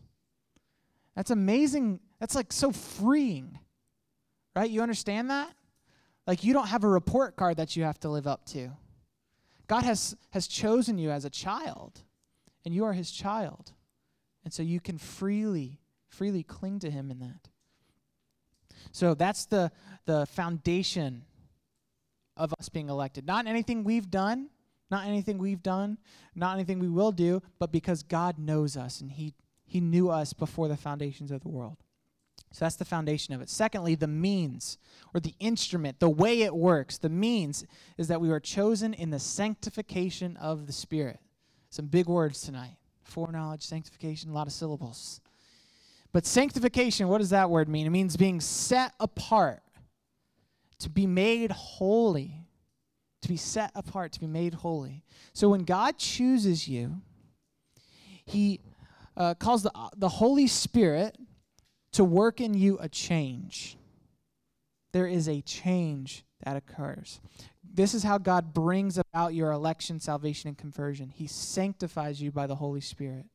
That's 1.15 1.31
amazing. 1.31 1.99
That's 2.19 2.35
like 2.35 2.51
so 2.51 2.71
freeing. 2.71 3.59
Right? 4.55 4.69
You 4.69 4.81
understand 4.81 5.29
that? 5.29 5.53
Like 6.25 6.43
you 6.43 6.53
don't 6.53 6.67
have 6.67 6.83
a 6.83 6.89
report 6.89 7.35
card 7.35 7.57
that 7.57 7.75
you 7.75 7.83
have 7.83 7.99
to 8.01 8.09
live 8.09 8.27
up 8.27 8.45
to. 8.47 8.71
God 9.67 9.83
has 9.83 10.15
has 10.31 10.47
chosen 10.47 10.97
you 10.97 11.09
as 11.09 11.25
a 11.25 11.29
child, 11.29 12.01
and 12.65 12.73
you 12.73 12.85
are 12.85 12.93
his 12.93 13.11
child. 13.11 13.71
And 14.43 14.53
so 14.53 14.61
you 14.61 14.79
can 14.79 14.97
freely 14.97 15.79
freely 16.13 16.43
cling 16.43 16.79
to 16.79 16.91
him 16.91 17.11
in 17.11 17.19
that. 17.19 17.49
So 18.91 19.13
that's 19.13 19.45
the, 19.45 19.71
the 20.05 20.25
foundation 20.27 21.23
of 22.37 22.53
us 22.59 22.69
being 22.69 22.89
elected. 22.89 23.25
Not 23.25 23.47
anything 23.47 23.83
we've 23.83 24.09
done, 24.09 24.49
not 24.91 25.05
anything 25.05 25.37
we've 25.37 25.63
done, 25.63 25.97
not 26.35 26.55
anything 26.55 26.79
we 26.79 26.89
will 26.89 27.11
do, 27.11 27.41
but 27.59 27.71
because 27.71 28.03
God 28.03 28.37
knows 28.37 28.77
us 28.77 29.01
and 29.01 29.11
He, 29.11 29.33
he 29.65 29.79
knew 29.79 30.09
us 30.09 30.33
before 30.33 30.67
the 30.67 30.77
foundations 30.77 31.31
of 31.31 31.41
the 31.41 31.49
world. 31.49 31.77
So 32.51 32.65
that's 32.65 32.75
the 32.75 32.85
foundation 32.85 33.33
of 33.33 33.41
it. 33.41 33.49
Secondly, 33.49 33.95
the 33.95 34.07
means 34.07 34.77
or 35.13 35.19
the 35.19 35.33
instrument, 35.39 35.99
the 35.99 36.09
way 36.09 36.43
it 36.43 36.55
works, 36.55 36.99
the 36.99 37.09
means 37.09 37.65
is 37.97 38.07
that 38.09 38.21
we 38.21 38.29
are 38.29 38.39
chosen 38.39 38.93
in 38.93 39.09
the 39.09 39.19
sanctification 39.19 40.37
of 40.37 40.67
the 40.67 40.73
Spirit. 40.73 41.19
Some 41.71 41.87
big 41.87 42.07
words 42.07 42.41
tonight 42.41 42.77
foreknowledge, 43.03 43.63
sanctification, 43.63 44.29
a 44.29 44.33
lot 44.33 44.47
of 44.47 44.53
syllables. 44.53 45.21
But 46.11 46.25
sanctification, 46.25 47.07
what 47.07 47.17
does 47.17 47.31
that 47.31 47.49
word 47.49 47.67
mean? 47.67 47.87
It 47.87 47.91
means 47.91 48.15
being 48.15 48.39
set 48.39 48.93
apart, 48.99 49.61
to 50.79 50.89
be 50.89 51.07
made 51.07 51.51
holy, 51.51 52.45
to 53.23 53.29
be 53.29 53.37
set 53.37 53.71
apart, 53.75 54.11
to 54.13 54.19
be 54.19 54.27
made 54.27 54.53
holy. 54.53 55.03
So 55.33 55.49
when 55.49 55.63
God 55.63 55.97
chooses 55.97 56.67
you, 56.67 57.01
He 58.25 58.61
uh, 59.17 59.33
calls 59.35 59.63
the, 59.63 59.71
the 59.97 60.09
Holy 60.09 60.47
Spirit 60.47 61.17
to 61.93 62.03
work 62.03 62.39
in 62.39 62.53
you 62.53 62.77
a 62.79 62.89
change. 62.89 63.77
There 64.91 65.07
is 65.07 65.27
a 65.27 65.41
change 65.41 66.23
that 66.43 66.55
occurs. 66.55 67.19
This 67.63 67.93
is 67.93 68.03
how 68.03 68.17
God 68.19 68.53
brings 68.53 68.97
about 68.97 69.33
your 69.33 69.51
election, 69.51 69.99
salvation, 69.99 70.49
and 70.49 70.57
conversion. 70.57 71.09
He 71.09 71.25
sanctifies 71.25 72.21
you 72.21 72.31
by 72.31 72.45
the 72.45 72.55
Holy 72.55 72.81
Spirit. 72.81 73.25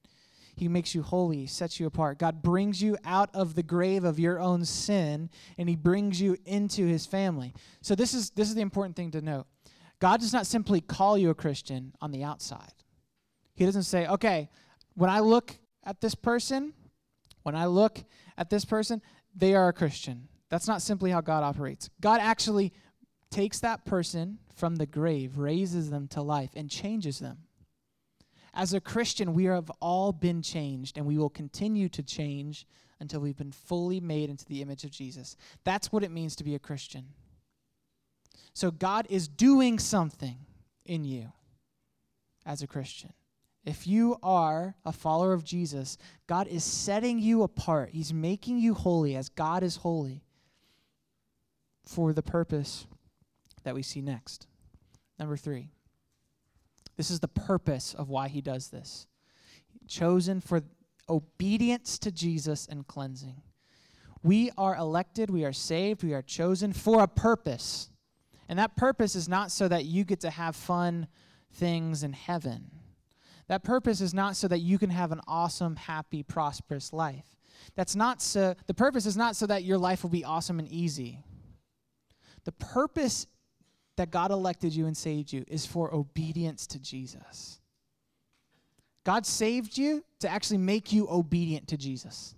He 0.59 0.69
makes 0.69 0.95
you 0.95 1.03
holy, 1.03 1.47
sets 1.47 1.79
you 1.79 1.87
apart. 1.87 2.19
God 2.19 2.43
brings 2.43 2.83
you 2.83 2.97
out 3.05 3.31
of 3.33 3.55
the 3.55 3.63
grave 3.63 4.03
of 4.03 4.19
your 4.19 4.41
own 4.41 4.65
sin 4.65 5.31
and 5.57 5.69
he 5.69 5.77
brings 5.77 6.21
you 6.21 6.37
into 6.45 6.85
his 6.85 7.07
family. 7.07 7.55
So 7.81 7.95
this 7.95 8.13
is 8.13 8.31
this 8.31 8.49
is 8.49 8.57
the 8.57 8.61
important 8.61 8.97
thing 8.97 9.13
to 9.13 9.21
note. 9.21 9.47
God 10.01 10.21
does 10.21 10.33
not 10.33 10.47
simply 10.47 10.81
call 10.81 11.19
you 11.19 11.31
a 11.31 11.35
Christian 11.35 11.95
on 12.01 12.11
the 12.11 12.25
outside. 12.25 12.73
He 13.55 13.65
doesn't 13.65 13.83
say, 13.85 14.07
"Okay, 14.07 14.49
when 14.95 15.11
I 15.11 15.21
look 15.21 15.59
at 15.85 16.01
this 16.01 16.15
person, 16.15 16.73
when 17.43 17.57
I 17.57 17.67
look 17.67 18.05
at 18.37 18.51
this 18.51 18.65
person, 18.65 19.03
they 19.35 19.55
are 19.55 19.69
a 19.69 19.73
Christian." 19.73 20.29
That's 20.49 20.69
not 20.69 20.83
simply 20.83 21.11
how 21.11 21.21
God 21.21 21.43
operates. 21.43 21.91
God 22.01 22.21
actually 22.21 22.73
takes 23.31 23.61
that 23.61 23.85
person 23.85 24.39
from 24.55 24.77
the 24.77 24.87
grave, 24.87 25.37
raises 25.37 25.91
them 25.91 26.09
to 26.09 26.23
life, 26.23 26.53
and 26.55 26.71
changes 26.71 27.19
them. 27.19 27.45
As 28.55 28.73
a 28.73 28.81
Christian, 28.81 29.35
we 29.35 29.45
have 29.45 29.71
all 29.81 30.13
been 30.13 30.41
changed, 30.43 30.97
and 30.97 31.07
we 31.07 31.19
will 31.19 31.29
continue 31.29 31.89
to 31.91 32.03
change 32.03 32.67
until 32.99 33.21
we've 33.21 33.37
been 33.37 33.53
fully 33.53 34.01
made 34.01 34.31
into 34.31 34.45
the 34.47 34.63
image 34.63 34.85
of 34.85 34.91
Jesus. 34.91 35.37
That's 35.65 35.93
what 35.93 36.03
it 36.03 36.11
means 36.11 36.35
to 36.37 36.45
be 36.45 36.55
a 36.55 36.59
Christian. 36.59 37.15
So 38.55 38.71
God 38.71 39.07
is 39.09 39.29
doing 39.29 39.79
something 39.79 40.39
in 40.85 41.05
you 41.05 41.33
as 42.45 42.63
a 42.63 42.67
Christian. 42.67 43.13
If 43.65 43.87
you 43.87 44.17
are 44.23 44.75
a 44.85 44.93
follower 44.93 45.33
of 45.33 45.45
Jesus, 45.45 45.99
God 46.27 46.47
is 46.47 46.65
setting 46.65 47.19
you 47.19 47.43
apart. 47.43 47.91
He's 47.93 48.15
making 48.15 48.59
you 48.59 48.75
holy 48.75 49.15
as 49.15 49.29
God 49.29 49.63
is 49.63 49.77
holy 49.77 50.23
for 51.85 52.13
the 52.13 52.23
purpose 52.23 52.87
that 53.65 53.75
we 53.75 53.83
see 53.83 54.01
next. 54.01 54.47
Number 55.19 55.37
three, 55.37 55.71
this 56.97 57.11
is 57.11 57.21
the 57.21 57.29
purpose 57.29 57.95
of 57.95 58.09
why 58.09 58.29
he 58.29 58.41
does 58.41 58.69
this. 58.69 59.07
Chosen 59.87 60.41
for 60.41 60.63
obedience 61.09 61.99
to 61.99 62.11
Jesus 62.11 62.67
and 62.67 62.87
cleansing. 62.87 63.43
We 64.23 64.51
are 64.59 64.77
elected, 64.77 65.31
we 65.31 65.45
are 65.45 65.53
saved, 65.53 66.03
we 66.03 66.15
are 66.15 66.23
chosen 66.23 66.73
for 66.73 67.03
a 67.03 67.09
purpose. 67.09 67.91
And 68.49 68.59
that 68.59 68.77
purpose 68.77 69.15
is 69.15 69.29
not 69.29 69.51
so 69.51 69.69
that 69.69 69.85
you 69.85 70.05
get 70.05 70.21
to 70.21 70.31
have 70.31 70.57
fun 70.57 71.07
things 71.55 72.03
in 72.03 72.13
heaven. 72.13 72.71
That 73.49 73.63
purpose 73.63 74.01
is 74.01 74.15
not 74.15 74.37
so 74.37 74.49
that 74.49 74.59
you 74.59 74.79
can 74.79 74.91
have 74.91 75.13
an 75.13 75.21
awesome, 75.27 75.77
happy, 75.77 76.23
prosperous 76.23 76.93
life. 76.93 77.25
That's 77.75 77.97
not 77.97 78.23
so 78.23 78.55
the 78.67 78.75
purpose 78.75 79.07
is 79.07 79.17
not 79.17 79.37
so 79.37 79.47
that 79.47 79.65
your 79.65 79.79
life 79.79 80.03
will 80.03 80.11
be 80.11 80.25
awesome 80.25 80.59
and 80.59 80.69
easy. 80.69 81.23
The 82.45 82.53
purpose 82.53 83.27
that 83.97 84.11
God 84.11 84.31
elected 84.31 84.75
you 84.75 84.87
and 84.87 84.97
saved 84.97 85.33
you 85.33 85.45
is 85.49 85.67
for 85.67 85.93
obedience 85.93 86.67
to 86.69 86.79
Jesus. 86.79 87.61
God 89.05 89.27
saved 89.27 89.77
you 89.77 90.05
to 90.21 90.29
actually 90.29 90.59
make 90.59 90.93
you 90.93 91.09
obedient 91.11 91.69
to 91.69 91.77
Jesus. 91.77 92.35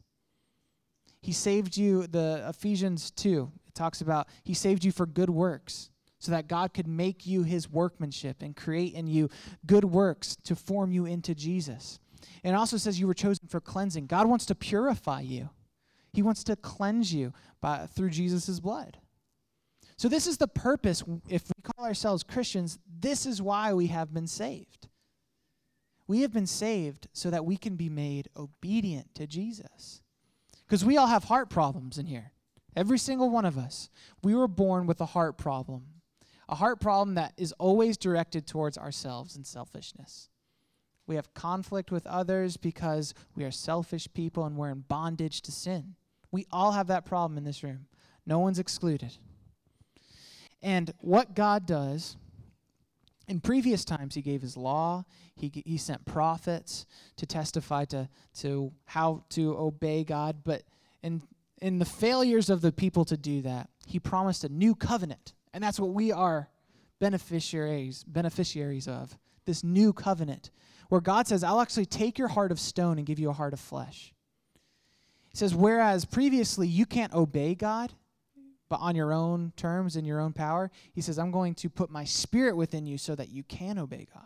He 1.20 1.32
saved 1.32 1.76
you, 1.76 2.06
the 2.06 2.46
Ephesians 2.48 3.10
2, 3.10 3.50
it 3.66 3.74
talks 3.74 4.00
about 4.00 4.28
He 4.42 4.54
saved 4.54 4.84
you 4.84 4.92
for 4.92 5.06
good 5.06 5.30
works 5.30 5.90
so 6.20 6.30
that 6.32 6.46
God 6.46 6.72
could 6.72 6.86
make 6.86 7.26
you 7.26 7.42
His 7.42 7.68
workmanship 7.68 8.42
and 8.42 8.54
create 8.54 8.94
in 8.94 9.06
you 9.08 9.28
good 9.66 9.84
works 9.84 10.36
to 10.44 10.54
form 10.54 10.92
you 10.92 11.06
into 11.06 11.34
Jesus. 11.34 11.98
And 12.44 12.54
it 12.54 12.56
also 12.56 12.76
says 12.76 13.00
you 13.00 13.06
were 13.06 13.14
chosen 13.14 13.48
for 13.48 13.60
cleansing. 13.60 14.06
God 14.06 14.28
wants 14.28 14.46
to 14.46 14.54
purify 14.54 15.22
you, 15.22 15.50
He 16.12 16.22
wants 16.22 16.44
to 16.44 16.56
cleanse 16.56 17.12
you 17.12 17.32
by, 17.60 17.86
through 17.86 18.10
Jesus' 18.10 18.60
blood. 18.60 18.98
So, 19.96 20.08
this 20.08 20.26
is 20.26 20.38
the 20.38 20.48
purpose. 20.48 21.02
If 21.28 21.42
we 21.48 21.62
call 21.62 21.84
ourselves 21.84 22.22
Christians, 22.22 22.78
this 23.00 23.26
is 23.26 23.42
why 23.42 23.74
we 23.74 23.88
have 23.88 24.14
been 24.14 24.26
saved. 24.26 24.88
We 26.06 26.22
have 26.22 26.32
been 26.32 26.46
saved 26.46 27.08
so 27.12 27.30
that 27.30 27.44
we 27.44 27.56
can 27.56 27.76
be 27.76 27.88
made 27.88 28.28
obedient 28.36 29.14
to 29.14 29.26
Jesus. 29.26 30.02
Because 30.66 30.84
we 30.84 30.96
all 30.96 31.06
have 31.06 31.24
heart 31.24 31.50
problems 31.50 31.98
in 31.98 32.06
here. 32.06 32.32
Every 32.74 32.98
single 32.98 33.30
one 33.30 33.44
of 33.44 33.58
us. 33.58 33.90
We 34.22 34.34
were 34.34 34.48
born 34.48 34.86
with 34.86 35.00
a 35.00 35.06
heart 35.06 35.36
problem, 35.36 35.84
a 36.50 36.56
heart 36.56 36.80
problem 36.80 37.14
that 37.14 37.32
is 37.36 37.52
always 37.52 37.96
directed 37.96 38.46
towards 38.46 38.76
ourselves 38.76 39.36
and 39.36 39.46
selfishness. 39.46 40.28
We 41.06 41.14
have 41.14 41.32
conflict 41.32 41.92
with 41.92 42.06
others 42.06 42.56
because 42.56 43.14
we 43.36 43.44
are 43.44 43.52
selfish 43.52 44.08
people 44.12 44.44
and 44.44 44.56
we're 44.56 44.70
in 44.70 44.80
bondage 44.80 45.42
to 45.42 45.52
sin. 45.52 45.94
We 46.32 46.46
all 46.50 46.72
have 46.72 46.88
that 46.88 47.04
problem 47.04 47.38
in 47.38 47.44
this 47.44 47.62
room. 47.62 47.86
No 48.26 48.40
one's 48.40 48.58
excluded. 48.58 49.16
And 50.60 50.92
what 50.98 51.34
God 51.34 51.66
does, 51.66 52.16
in 53.28 53.40
previous 53.40 53.84
times, 53.84 54.16
He 54.16 54.22
gave 54.22 54.42
His 54.42 54.56
law, 54.56 55.04
He, 55.36 55.50
he 55.64 55.78
sent 55.78 56.04
prophets 56.04 56.84
to 57.16 57.26
testify 57.26 57.84
to, 57.86 58.08
to 58.40 58.72
how 58.86 59.24
to 59.30 59.56
obey 59.56 60.02
God. 60.02 60.38
But 60.44 60.64
in, 61.02 61.22
in 61.62 61.78
the 61.78 61.84
failures 61.84 62.50
of 62.50 62.60
the 62.60 62.72
people 62.72 63.04
to 63.06 63.16
do 63.16 63.40
that, 63.42 63.70
He 63.86 64.00
promised 64.00 64.44
a 64.44 64.48
new 64.48 64.74
covenant. 64.74 65.32
And 65.52 65.62
that's 65.62 65.80
what 65.80 65.90
we 65.90 66.12
are 66.12 66.48
beneficiaries, 67.00 68.04
beneficiaries 68.04 68.86
of 68.86 69.18
this 69.46 69.64
new 69.64 69.92
covenant, 69.92 70.50
where 70.88 71.00
God 71.00 71.26
says, 71.26 71.42
I'll 71.42 71.60
actually 71.60 71.86
take 71.86 72.18
your 72.18 72.28
heart 72.28 72.52
of 72.52 72.60
stone 72.60 72.98
and 72.98 73.06
give 73.06 73.18
you 73.18 73.30
a 73.30 73.34
heart 73.34 73.52
of 73.52 73.60
flesh. 73.60 74.12
He 75.30 75.36
says, 75.36 75.54
whereas 75.54 76.04
previously 76.04 76.66
you 76.68 76.86
can't 76.86 77.14
obey 77.14 77.54
God, 77.54 77.92
but 78.68 78.80
on 78.80 78.96
your 78.96 79.12
own 79.12 79.52
terms 79.56 79.96
in 79.96 80.04
your 80.04 80.20
own 80.20 80.32
power. 80.32 80.70
He 80.92 81.00
says, 81.00 81.18
I'm 81.18 81.30
going 81.30 81.54
to 81.56 81.68
put 81.68 81.90
my 81.90 82.04
spirit 82.04 82.56
within 82.56 82.86
you 82.86 82.98
so 82.98 83.14
that 83.14 83.30
you 83.30 83.42
can 83.42 83.78
obey 83.78 84.06
God. 84.12 84.24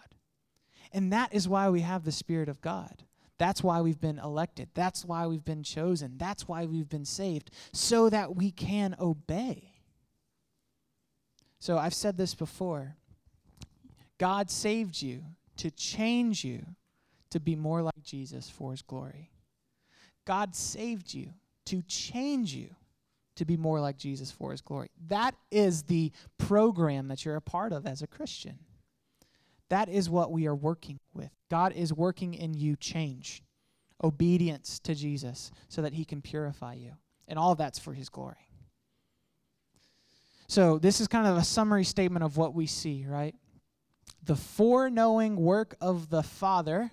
And 0.93 1.13
that 1.13 1.35
is 1.35 1.49
why 1.49 1.71
we 1.71 1.81
have 1.81 2.05
the 2.05 2.13
Spirit 2.13 2.49
of 2.49 2.61
God. 2.61 3.03
That's 3.37 3.65
why 3.65 3.81
we've 3.81 4.01
been 4.01 4.19
elected. 4.19 4.69
That's 4.75 5.05
why 5.05 5.27
we've 5.27 5.45
been 5.45 5.65
chosen. 5.65 6.19
That's 6.19 6.47
why 6.47 6.67
we've 6.67 6.89
been 6.89 7.05
saved, 7.05 7.51
so 7.73 8.09
that 8.11 8.37
we 8.37 8.51
can 8.51 8.95
obey. 9.01 9.74
So 11.59 11.79
I've 11.79 11.95
said 11.95 12.17
this 12.17 12.35
before 12.35 12.97
God 14.19 14.51
saved 14.51 15.01
you 15.01 15.23
to 15.57 15.71
change 15.71 16.45
you 16.45 16.65
to 17.31 17.41
be 17.41 17.57
more 17.57 17.83
like 17.83 18.03
Jesus 18.03 18.49
for 18.49 18.71
his 18.71 18.83
glory. 18.83 19.31
God 20.25 20.55
saved 20.55 21.13
you 21.13 21.31
to 21.67 21.83
change 21.83 22.55
you 22.55 22.75
to 23.37 23.45
be 23.45 23.57
more 23.57 23.81
like 23.81 23.97
Jesus 23.97 24.31
for 24.31 24.53
his 24.53 24.61
glory. 24.61 24.91
That 25.09 25.35
is 25.51 25.85
the 25.85 26.13
program 26.39 27.09
that 27.09 27.25
you're 27.25 27.37
a 27.37 27.43
part 27.43 27.73
of 27.73 27.87
as 27.87 28.03
a 28.03 28.07
Christian. 28.07 28.59
That 29.69 29.89
is 29.89 30.09
what 30.09 30.31
we 30.31 30.47
are 30.47 30.55
working 30.55 31.01
with. 31.13 31.31
God 31.51 31.73
is 31.73 31.93
working 31.93 32.35
in 32.35 32.55
you 32.55 32.77
change, 32.77 33.43
obedience 34.03 34.79
to 34.81 34.95
Jesus, 34.95 35.51
so 35.69 35.83
that 35.83 35.95
he 35.95 36.05
can 36.05 36.23
purify 36.23 36.75
you. 36.75 36.93
And 37.27 37.39
all 37.39 37.55
that's 37.55 37.79
for 37.79 37.95
his 37.95 38.09
glory. 38.09 38.49
So, 40.47 40.79
this 40.79 41.01
is 41.01 41.09
kind 41.09 41.27
of 41.27 41.37
a 41.37 41.45
summary 41.45 41.85
statement 41.85 42.25
of 42.25 42.37
what 42.37 42.55
we 42.55 42.67
see, 42.67 43.07
right? 43.09 43.35
The 44.25 44.37
foreknowing 44.37 45.37
work 45.37 45.75
of 45.81 46.11
the 46.11 46.23
Father 46.23 46.91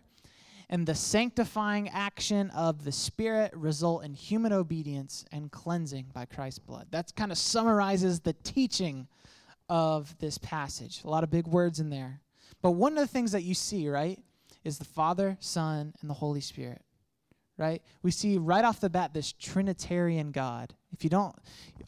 and 0.70 0.88
the 0.88 0.96
sanctifying 0.96 1.90
action 1.90 2.50
of 2.52 2.86
the 2.86 2.94
Spirit 2.94 3.54
result 3.54 4.06
in 4.06 4.14
human 4.14 4.54
obedience 4.54 5.26
and 5.32 5.52
cleansing 5.52 6.08
by 6.14 6.26
Christ's 6.26 6.60
blood. 6.60 6.88
That 6.92 7.14
kind 7.16 7.32
of 7.32 7.38
summarizes 7.38 8.22
the 8.22 8.34
teaching 8.34 9.08
of 9.68 10.18
this 10.20 10.38
passage. 10.38 11.02
A 11.04 11.10
lot 11.10 11.26
of 11.26 11.30
big 11.30 11.46
words 11.46 11.82
in 11.82 11.90
there. 11.90 12.22
But 12.62 12.72
one 12.72 12.94
of 12.94 13.00
the 13.00 13.08
things 13.08 13.34
that 13.34 13.44
you 13.44 13.54
see, 13.54 13.90
right, 13.90 14.18
is 14.64 14.78
the 14.78 14.86
Father, 14.86 15.38
Son, 15.42 15.94
and 16.00 16.10
the 16.10 16.14
Holy 16.14 16.42
Spirit. 16.42 16.82
Right? 17.58 17.82
We 18.02 18.12
see 18.12 18.38
right 18.38 18.64
off 18.64 18.80
the 18.80 18.90
bat 18.90 19.14
this 19.14 19.34
Trinitarian 19.34 20.32
God. 20.32 20.74
If 20.94 21.04
you 21.04 21.10
don't, 21.10 21.36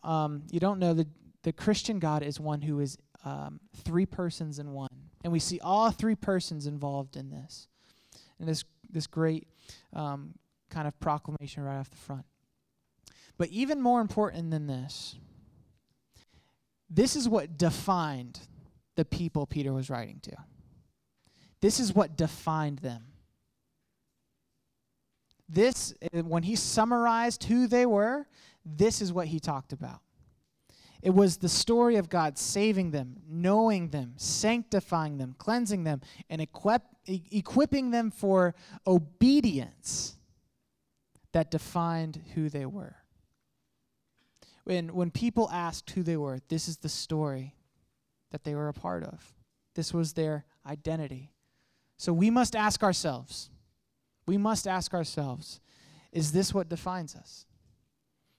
um, 0.04 0.44
you 0.52 0.60
don't 0.60 0.78
know 0.78 0.94
the 0.94 1.08
the 1.44 1.54
Christian 1.54 2.00
God 2.00 2.24
is 2.24 2.40
one 2.40 2.62
who 2.62 2.80
is 2.80 2.98
um, 3.24 3.60
three 3.76 4.06
persons 4.06 4.60
in 4.60 4.72
one, 4.72 4.90
and 5.24 5.32
we 5.32 5.40
see 5.40 5.60
all 5.62 5.92
three 5.92 6.16
persons 6.16 6.68
involved 6.68 7.16
in 7.16 7.30
this. 7.30 7.68
And 8.40 8.48
this 8.48 8.66
this 8.90 9.08
great 9.08 9.48
um, 9.94 10.36
kind 10.70 10.88
of 10.88 11.00
proclamation 11.00 11.64
right 11.64 11.80
off 11.80 11.90
the 11.90 11.98
front. 11.98 12.26
But 13.38 13.50
even 13.50 13.82
more 13.82 14.02
important 14.02 14.52
than 14.52 14.68
this, 14.68 15.16
this 16.90 17.16
is 17.16 17.28
what 17.28 17.58
defined 17.58 18.40
the 18.96 19.06
people 19.06 19.48
Peter 19.48 19.74
was 19.74 19.90
writing 19.90 20.20
to. 20.22 20.36
This 21.62 21.80
is 21.80 21.96
what 21.96 22.16
defined 22.16 22.80
them. 22.80 23.06
This, 25.50 25.94
uh, 26.14 26.24
when 26.24 26.44
he 26.44 26.56
summarized 26.56 27.46
who 27.46 27.68
they 27.68 27.86
were, 27.86 28.28
this 28.66 29.02
is 29.02 29.12
what 29.12 29.28
he 29.28 29.40
talked 29.40 29.74
about. 29.74 30.02
It 31.04 31.14
was 31.14 31.36
the 31.36 31.50
story 31.50 31.98
of 31.98 32.08
God 32.08 32.38
saving 32.38 32.92
them, 32.92 33.18
knowing 33.30 33.90
them, 33.90 34.14
sanctifying 34.16 35.18
them, 35.18 35.36
cleansing 35.38 35.84
them, 35.84 36.00
and 36.30 36.42
equip, 36.42 36.82
equipping 37.06 37.92
them 37.92 38.10
for 38.10 38.56
obedience 38.88 40.16
that 41.34 41.52
defined 41.52 42.22
who 42.36 42.48
they 42.48 42.66
were. 42.66 42.96
When, 44.64 44.96
when 44.96 45.12
people 45.12 45.50
asked 45.52 45.90
who 45.90 46.04
they 46.04 46.16
were, 46.16 46.40
this 46.48 46.70
is 46.70 46.78
the 46.78 46.88
story 46.88 47.54
that 48.32 48.46
they 48.46 48.56
were 48.56 48.70
a 48.70 48.74
part 48.74 49.04
of. 49.04 49.34
This 49.76 49.94
was 49.94 50.14
their 50.14 50.46
identity. 50.66 51.34
So 51.98 52.14
we 52.14 52.30
must 52.30 52.56
ask 52.56 52.82
ourselves, 52.82 53.50
we 54.26 54.38
must 54.38 54.70
ask 54.70 54.94
ourselves, 54.94 55.60
is 56.14 56.32
this 56.32 56.54
what 56.54 56.70
defines 56.70 57.14
us? 57.14 57.46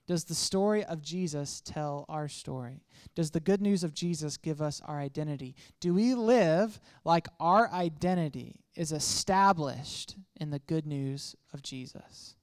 Does 0.07 0.25
the 0.25 0.35
story 0.35 0.83
of 0.83 1.01
Jesus 1.01 1.61
tell 1.61 2.05
our 2.07 2.27
story? 2.27 2.83
Does 3.15 3.31
the 3.31 3.39
good 3.39 3.61
news 3.61 3.83
of 3.83 3.93
Jesus 3.93 4.37
give 4.37 4.61
us 4.61 4.81
our 4.85 4.99
identity? 4.99 5.55
Do 5.79 5.95
we 5.95 6.13
live 6.13 6.79
like 7.03 7.27
our 7.39 7.71
identity 7.71 8.61
is 8.75 8.91
established 8.91 10.15
in 10.39 10.51
the 10.51 10.59
good 10.59 10.85
news 10.85 11.35
of 11.53 11.63
Jesus? 11.63 12.35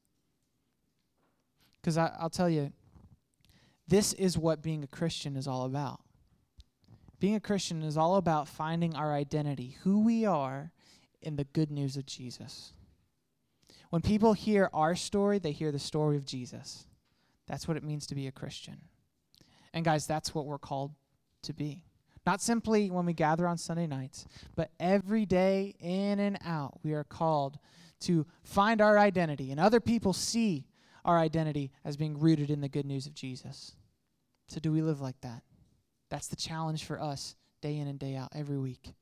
Because 1.80 1.96
I'll 1.96 2.30
tell 2.30 2.50
you, 2.50 2.72
this 3.86 4.12
is 4.14 4.38
what 4.38 4.62
being 4.62 4.82
a 4.82 4.88
Christian 4.88 5.36
is 5.36 5.46
all 5.46 5.64
about. 5.64 6.00
Being 7.20 7.34
a 7.36 7.40
Christian 7.40 7.82
is 7.82 7.96
all 7.96 8.16
about 8.16 8.48
finding 8.48 8.96
our 8.96 9.12
identity, 9.12 9.76
who 9.82 10.00
we 10.00 10.24
are, 10.24 10.72
in 11.20 11.36
the 11.36 11.44
good 11.44 11.70
news 11.70 11.96
of 11.96 12.06
Jesus. 12.06 12.72
When 13.90 14.02
people 14.02 14.32
hear 14.32 14.68
our 14.72 14.96
story, 14.96 15.38
they 15.38 15.52
hear 15.52 15.70
the 15.70 15.78
story 15.78 16.16
of 16.16 16.24
Jesus. 16.24 16.86
That's 17.52 17.68
what 17.68 17.76
it 17.76 17.84
means 17.84 18.06
to 18.06 18.14
be 18.14 18.26
a 18.28 18.32
Christian. 18.32 18.80
And 19.74 19.84
guys, 19.84 20.06
that's 20.06 20.34
what 20.34 20.46
we're 20.46 20.56
called 20.56 20.92
to 21.42 21.52
be. 21.52 21.84
Not 22.24 22.40
simply 22.40 22.90
when 22.90 23.04
we 23.04 23.12
gather 23.12 23.46
on 23.46 23.58
Sunday 23.58 23.86
nights, 23.86 24.24
but 24.56 24.70
every 24.80 25.26
day 25.26 25.74
in 25.78 26.18
and 26.18 26.38
out, 26.46 26.80
we 26.82 26.94
are 26.94 27.04
called 27.04 27.58
to 28.00 28.24
find 28.42 28.80
our 28.80 28.98
identity. 28.98 29.50
And 29.50 29.60
other 29.60 29.80
people 29.80 30.14
see 30.14 30.66
our 31.04 31.18
identity 31.18 31.70
as 31.84 31.98
being 31.98 32.18
rooted 32.18 32.48
in 32.50 32.62
the 32.62 32.70
good 32.70 32.86
news 32.86 33.06
of 33.06 33.12
Jesus. 33.12 33.76
So, 34.48 34.58
do 34.58 34.72
we 34.72 34.80
live 34.80 35.02
like 35.02 35.20
that? 35.20 35.42
That's 36.08 36.28
the 36.28 36.36
challenge 36.36 36.84
for 36.84 36.98
us 36.98 37.36
day 37.60 37.76
in 37.76 37.86
and 37.86 37.98
day 37.98 38.16
out, 38.16 38.30
every 38.34 38.58
week. 38.58 38.94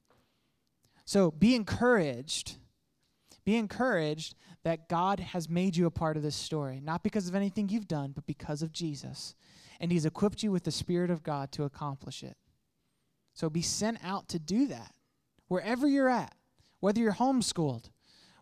So, 1.05 1.31
be 1.31 1.55
encouraged 1.55 2.57
be 3.44 3.57
encouraged 3.57 4.35
that 4.64 4.88
God 4.88 5.20
has 5.20 5.48
made 5.48 5.76
you 5.76 5.87
a 5.87 5.90
part 5.90 6.16
of 6.16 6.22
this 6.22 6.37
story, 6.37 6.81
not 6.83 7.03
because 7.03 7.29
of 7.29 7.35
anything 7.35 7.68
you've 7.68 7.88
done, 7.88 8.12
but 8.12 8.26
because 8.26 8.62
of 8.62 8.72
Jesus. 8.72 9.35
And 9.81 9.90
He's 9.90 10.05
equipped 10.05 10.42
you 10.42 10.53
with 10.53 10.64
the 10.64 10.70
Spirit 10.70 11.11
of 11.11 11.22
God 11.22 11.53
to 11.53 11.64
accomplish 11.64 12.22
it. 12.22 12.37
So 13.33 13.48
be 13.48 13.62
sent 13.62 13.98
out 14.05 14.29
to 14.29 14.38
do 14.38 14.66
that 14.66 14.92
wherever 15.48 15.88
you're 15.88 16.09
at, 16.09 16.35
whether 16.81 17.00
you're 17.00 17.14
homeschooled, 17.14 17.90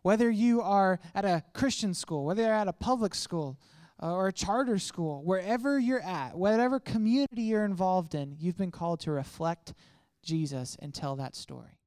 whether 0.03 0.31
you 0.31 0.61
are 0.61 1.01
at 1.15 1.25
a 1.25 1.45
Christian 1.55 1.95
school, 1.95 2.25
whether 2.25 2.43
you're 2.43 2.53
at 2.53 2.69
a 2.69 2.73
public 2.73 3.15
school, 3.15 3.59
uh, 4.03 4.15
or 4.15 4.29
a 4.29 4.33
charter 4.33 4.79
school, 4.79 5.23
wherever 5.25 5.79
you're 5.79 6.03
at, 6.03 6.37
whatever 6.37 6.79
community 6.79 7.43
you're 7.43 7.65
involved 7.65 8.15
in, 8.15 8.37
you've 8.39 8.57
been 8.57 8.71
called 8.71 9.01
to 9.01 9.11
reflect 9.11 9.75
Jesus 10.23 10.77
and 10.81 10.95
tell 10.95 11.17
that 11.17 11.35
story. 11.35 11.78